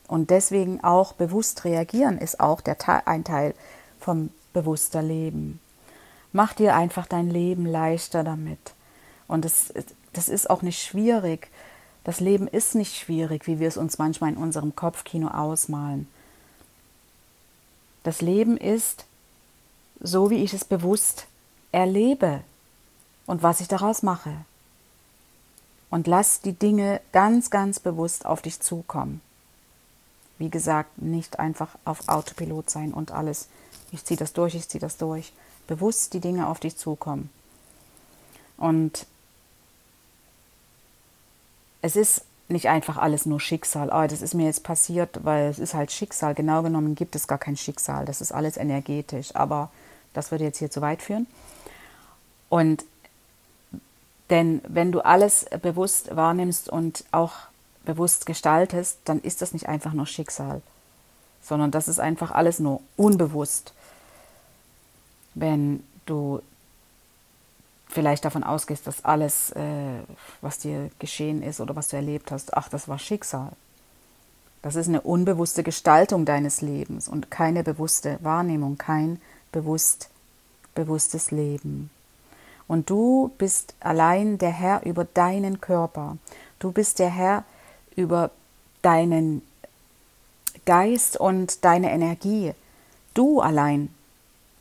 Und 0.08 0.30
deswegen 0.30 0.82
auch 0.82 1.12
bewusst 1.12 1.64
reagieren 1.64 2.18
ist 2.18 2.40
auch 2.40 2.60
der, 2.60 2.76
ein 3.06 3.24
Teil 3.24 3.54
vom 4.00 4.30
bewusster 4.52 5.02
Leben. 5.02 5.60
Mach 6.32 6.54
dir 6.54 6.74
einfach 6.74 7.06
dein 7.06 7.30
Leben 7.30 7.66
leichter 7.66 8.24
damit. 8.24 8.74
Und 9.28 9.44
das, 9.44 9.72
das 10.12 10.28
ist 10.28 10.50
auch 10.50 10.62
nicht 10.62 10.82
schwierig. 10.82 11.48
Das 12.04 12.20
Leben 12.20 12.48
ist 12.48 12.74
nicht 12.74 12.96
schwierig, 12.96 13.46
wie 13.46 13.60
wir 13.60 13.68
es 13.68 13.76
uns 13.76 13.98
manchmal 13.98 14.30
in 14.30 14.36
unserem 14.36 14.74
Kopfkino 14.74 15.28
ausmalen. 15.28 16.08
Das 18.02 18.20
Leben 18.20 18.56
ist 18.56 19.04
so, 20.00 20.30
wie 20.30 20.42
ich 20.42 20.52
es 20.52 20.64
bewusst 20.64 21.26
erlebe 21.70 22.40
und 23.26 23.42
was 23.42 23.60
ich 23.60 23.68
daraus 23.68 24.02
mache. 24.02 24.34
Und 25.90 26.06
lass 26.06 26.40
die 26.40 26.54
Dinge 26.54 27.00
ganz, 27.12 27.50
ganz 27.50 27.78
bewusst 27.78 28.26
auf 28.26 28.42
dich 28.42 28.60
zukommen. 28.60 29.20
Wie 30.38 30.50
gesagt, 30.50 31.00
nicht 31.00 31.38
einfach 31.38 31.76
auf 31.84 32.08
Autopilot 32.08 32.68
sein 32.68 32.92
und 32.92 33.12
alles 33.12 33.46
ich 33.92 34.04
ziehe 34.04 34.16
das 34.16 34.32
durch, 34.32 34.54
ich 34.54 34.68
ziehe 34.68 34.80
das 34.80 34.96
durch. 34.96 35.32
Bewusst 35.66 36.14
die 36.14 36.20
Dinge 36.20 36.48
auf 36.48 36.58
dich 36.58 36.76
zukommen. 36.76 37.30
Und 38.56 39.06
es 41.82 41.96
ist 41.96 42.24
nicht 42.48 42.68
einfach 42.68 42.96
alles 42.96 43.26
nur 43.26 43.40
Schicksal. 43.40 43.90
Oh, 43.92 44.06
das 44.06 44.22
ist 44.22 44.34
mir 44.34 44.46
jetzt 44.46 44.64
passiert, 44.64 45.24
weil 45.24 45.48
es 45.48 45.58
ist 45.58 45.74
halt 45.74 45.92
Schicksal. 45.92 46.34
Genau 46.34 46.62
genommen 46.62 46.94
gibt 46.94 47.14
es 47.14 47.28
gar 47.28 47.38
kein 47.38 47.56
Schicksal. 47.56 48.04
Das 48.04 48.20
ist 48.20 48.32
alles 48.32 48.56
energetisch. 48.56 49.34
Aber 49.34 49.70
das 50.14 50.30
würde 50.30 50.44
jetzt 50.44 50.58
hier 50.58 50.70
zu 50.70 50.80
weit 50.80 51.02
führen. 51.02 51.26
Und 52.48 52.84
denn 54.30 54.62
wenn 54.66 54.92
du 54.92 55.00
alles 55.00 55.46
bewusst 55.60 56.14
wahrnimmst 56.14 56.68
und 56.68 57.04
auch 57.12 57.32
bewusst 57.84 58.24
gestaltest, 58.24 58.98
dann 59.04 59.20
ist 59.20 59.42
das 59.42 59.52
nicht 59.52 59.68
einfach 59.68 59.92
nur 59.92 60.06
Schicksal, 60.06 60.62
sondern 61.42 61.70
das 61.70 61.88
ist 61.88 62.00
einfach 62.00 62.30
alles 62.30 62.58
nur 62.58 62.80
unbewusst 62.96 63.74
wenn 65.34 65.82
du 66.06 66.40
vielleicht 67.92 68.24
davon 68.24 68.42
ausgehst, 68.42 68.86
dass 68.86 69.04
alles, 69.04 69.50
äh, 69.52 70.00
was 70.40 70.58
dir 70.58 70.90
geschehen 70.98 71.42
ist 71.42 71.60
oder 71.60 71.76
was 71.76 71.88
du 71.88 71.96
erlebt 71.96 72.30
hast, 72.32 72.56
ach, 72.56 72.68
das 72.68 72.88
war 72.88 72.98
Schicksal. 72.98 73.52
Das 74.62 74.76
ist 74.76 74.88
eine 74.88 75.00
unbewusste 75.00 75.62
Gestaltung 75.62 76.24
deines 76.24 76.60
Lebens 76.60 77.08
und 77.08 77.30
keine 77.30 77.64
bewusste 77.64 78.18
Wahrnehmung, 78.22 78.78
kein 78.78 79.20
bewusst, 79.50 80.08
bewusstes 80.74 81.30
Leben. 81.30 81.90
Und 82.68 82.88
du 82.88 83.32
bist 83.38 83.74
allein 83.80 84.38
der 84.38 84.50
Herr 84.50 84.86
über 84.86 85.04
deinen 85.04 85.60
Körper. 85.60 86.16
Du 86.58 86.72
bist 86.72 87.00
der 87.00 87.10
Herr 87.10 87.44
über 87.96 88.30
deinen 88.82 89.42
Geist 90.64 91.16
und 91.16 91.64
deine 91.64 91.90
Energie. 91.90 92.52
Du 93.14 93.40
allein, 93.40 93.92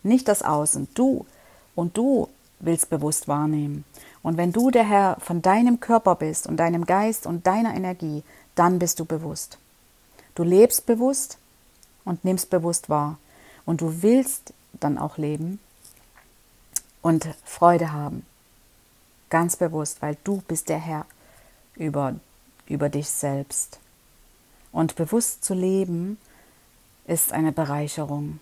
nicht 0.04 0.28
das 0.28 0.42
Außen, 0.42 0.88
du. 0.96 1.26
Und 1.76 1.96
du 1.96 2.28
willst 2.62 2.90
bewusst 2.90 3.28
wahrnehmen. 3.28 3.86
Und 4.24 4.38
wenn 4.38 4.52
du 4.52 4.72
der 4.72 4.84
Herr 4.84 5.18
von 5.20 5.42
deinem 5.42 5.80
Körper 5.80 6.16
bist 6.16 6.48
und 6.48 6.58
deinem 6.58 6.86
Geist 6.86 7.26
und 7.26 7.48
deiner 7.48 7.76
Energie, 7.76 8.24
dann 8.56 8.80
bist 8.80 9.00
du 9.00 9.06
bewusst. 9.06 9.58
Du 10.36 10.44
lebst 10.44 10.86
bewusst 10.86 11.38
und 12.06 12.24
nimmst 12.24 12.50
bewusst 12.50 12.90
wahr. 12.90 13.18
Und 13.66 13.82
du 13.82 14.02
willst 14.02 14.54
dann 14.80 14.98
auch 14.98 15.18
leben 15.18 15.60
und 17.02 17.28
Freude 17.44 17.92
haben. 17.92 18.26
Ganz 19.30 19.56
bewusst, 19.56 20.02
weil 20.02 20.18
du 20.24 20.42
bist 20.48 20.70
der 20.70 20.80
Herr 20.80 21.06
über, 21.76 22.16
über 22.68 22.90
dich 22.90 23.10
selbst. 23.10 23.80
Und 24.72 24.96
bewusst 24.96 25.44
zu 25.44 25.54
leben 25.54 26.18
ist 27.06 27.34
eine 27.34 27.52
Bereicherung. 27.52 28.40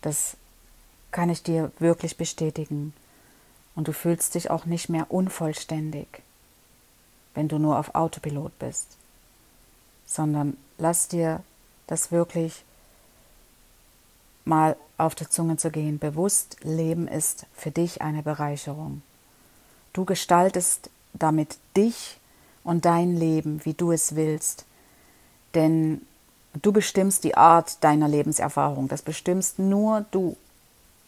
Das 0.00 0.36
kann 1.12 1.30
ich 1.30 1.42
dir 1.42 1.70
wirklich 1.78 2.16
bestätigen. 2.16 2.92
Und 3.74 3.88
du 3.88 3.92
fühlst 3.92 4.34
dich 4.34 4.50
auch 4.50 4.66
nicht 4.66 4.88
mehr 4.88 5.10
unvollständig, 5.10 6.06
wenn 7.34 7.48
du 7.48 7.58
nur 7.58 7.78
auf 7.78 7.94
Autopilot 7.94 8.58
bist, 8.58 8.96
sondern 10.04 10.56
lass 10.76 11.08
dir 11.08 11.42
das 11.86 12.12
wirklich 12.12 12.64
mal 14.44 14.76
auf 14.98 15.14
der 15.14 15.30
Zunge 15.30 15.56
zu 15.56 15.70
gehen. 15.70 15.98
Bewusst 15.98 16.56
leben 16.62 17.08
ist 17.08 17.46
für 17.54 17.70
dich 17.70 18.02
eine 18.02 18.22
Bereicherung. 18.22 19.02
Du 19.92 20.04
gestaltest 20.04 20.90
damit 21.12 21.58
dich 21.76 22.18
und 22.64 22.84
dein 22.84 23.16
Leben, 23.16 23.64
wie 23.64 23.74
du 23.74 23.92
es 23.92 24.14
willst. 24.14 24.64
Denn 25.54 26.02
du 26.60 26.72
bestimmst 26.72 27.24
die 27.24 27.36
Art 27.36 27.82
deiner 27.84 28.08
Lebenserfahrung. 28.08 28.88
Das 28.88 29.02
bestimmst 29.02 29.58
nur 29.58 30.06
du. 30.10 30.36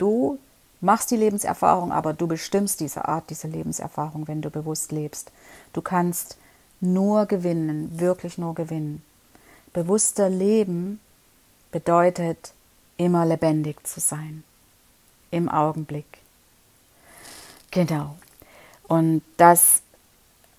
Du 0.04 0.38
machst 0.82 1.10
die 1.12 1.16
Lebenserfahrung, 1.16 1.90
aber 1.90 2.12
du 2.12 2.26
bestimmst 2.26 2.80
diese 2.80 3.08
Art, 3.08 3.30
diese 3.30 3.48
Lebenserfahrung, 3.48 4.28
wenn 4.28 4.42
du 4.42 4.50
bewusst 4.50 4.92
lebst. 4.92 5.32
Du 5.72 5.80
kannst 5.80 6.36
nur 6.78 7.24
gewinnen, 7.24 7.98
wirklich 7.98 8.36
nur 8.36 8.54
gewinnen. 8.54 9.02
Bewusster 9.72 10.28
Leben 10.28 11.00
bedeutet 11.72 12.52
immer 12.98 13.24
lebendig 13.24 13.82
zu 13.86 13.98
sein, 13.98 14.44
im 15.30 15.48
Augenblick. 15.48 16.18
Genau. 17.70 18.16
Und 18.86 19.22
das 19.38 19.80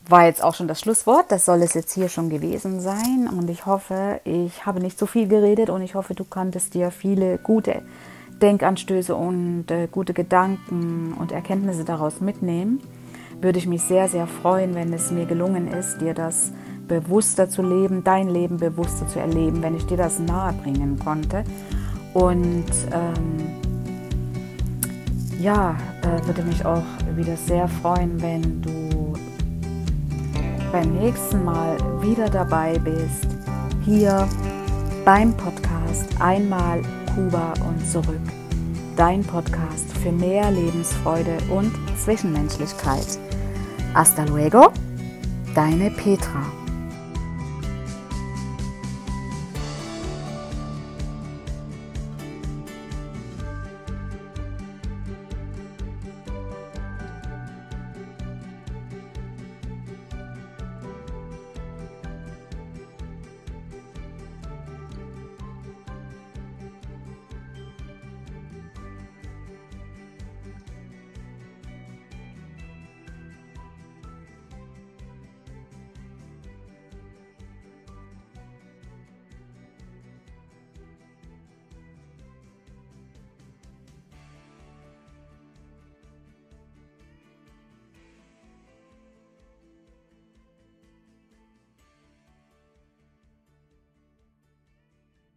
war 0.07 0.25
jetzt 0.25 0.43
auch 0.43 0.55
schon 0.55 0.67
das 0.67 0.79
Schlusswort. 0.79 1.31
Das 1.31 1.45
soll 1.45 1.61
es 1.61 1.75
jetzt 1.75 1.93
hier 1.93 2.09
schon 2.09 2.31
gewesen 2.31 2.81
sein. 2.81 3.29
Und 3.31 3.47
ich 3.47 3.67
hoffe, 3.67 4.21
ich 4.23 4.65
habe 4.65 4.79
nicht 4.79 4.97
so 4.97 5.05
viel 5.05 5.27
geredet 5.27 5.69
und 5.69 5.83
ich 5.83 5.93
hoffe, 5.93 6.15
du 6.15 6.23
konntest 6.23 6.73
dir 6.73 6.89
viele 6.89 7.37
gute 7.37 7.83
Denkanstöße 8.41 9.15
und 9.15 9.69
äh, 9.71 9.87
gute 9.91 10.13
Gedanken 10.13 11.13
und 11.13 11.31
Erkenntnisse 11.31 11.85
daraus 11.85 12.21
mitnehmen. 12.21 12.81
Würde 13.41 13.59
ich 13.59 13.67
mich 13.67 13.81
sehr, 13.81 14.07
sehr 14.07 14.27
freuen, 14.27 14.75
wenn 14.75 14.93
es 14.93 15.11
mir 15.11 15.25
gelungen 15.25 15.67
ist, 15.67 15.99
dir 15.99 16.13
das 16.13 16.51
bewusster 16.87 17.49
zu 17.49 17.61
leben, 17.61 18.03
dein 18.03 18.29
Leben 18.29 18.57
bewusster 18.57 19.07
zu 19.07 19.19
erleben, 19.19 19.61
wenn 19.61 19.75
ich 19.75 19.85
dir 19.85 19.97
das 19.97 20.19
nahebringen 20.19 20.99
konnte. 20.99 21.43
Und 22.13 22.65
ähm, 22.91 23.37
ja, 25.39 25.75
äh, 26.01 26.25
würde 26.25 26.43
mich 26.43 26.65
auch 26.65 26.83
wieder 27.15 27.35
sehr 27.35 27.67
freuen, 27.67 28.21
wenn 28.21 28.61
du 28.61 29.13
beim 30.71 30.93
nächsten 30.93 31.43
Mal 31.43 31.77
wieder 32.01 32.29
dabei 32.29 32.77
bist, 32.79 33.27
hier 33.83 34.27
beim 35.03 35.33
Podcast 35.33 36.09
Einmal 36.19 36.81
Kuba 37.15 37.53
und 37.65 37.87
zurück. 37.89 38.19
Dein 38.97 39.23
Podcast 39.23 39.89
für 40.03 40.11
mehr 40.11 40.51
Lebensfreude 40.51 41.37
und 41.49 41.71
Zwischenmenschlichkeit. 41.97 43.07
Hasta 43.93 44.25
luego, 44.25 44.73
deine 45.55 45.91
Petra. 45.91 46.43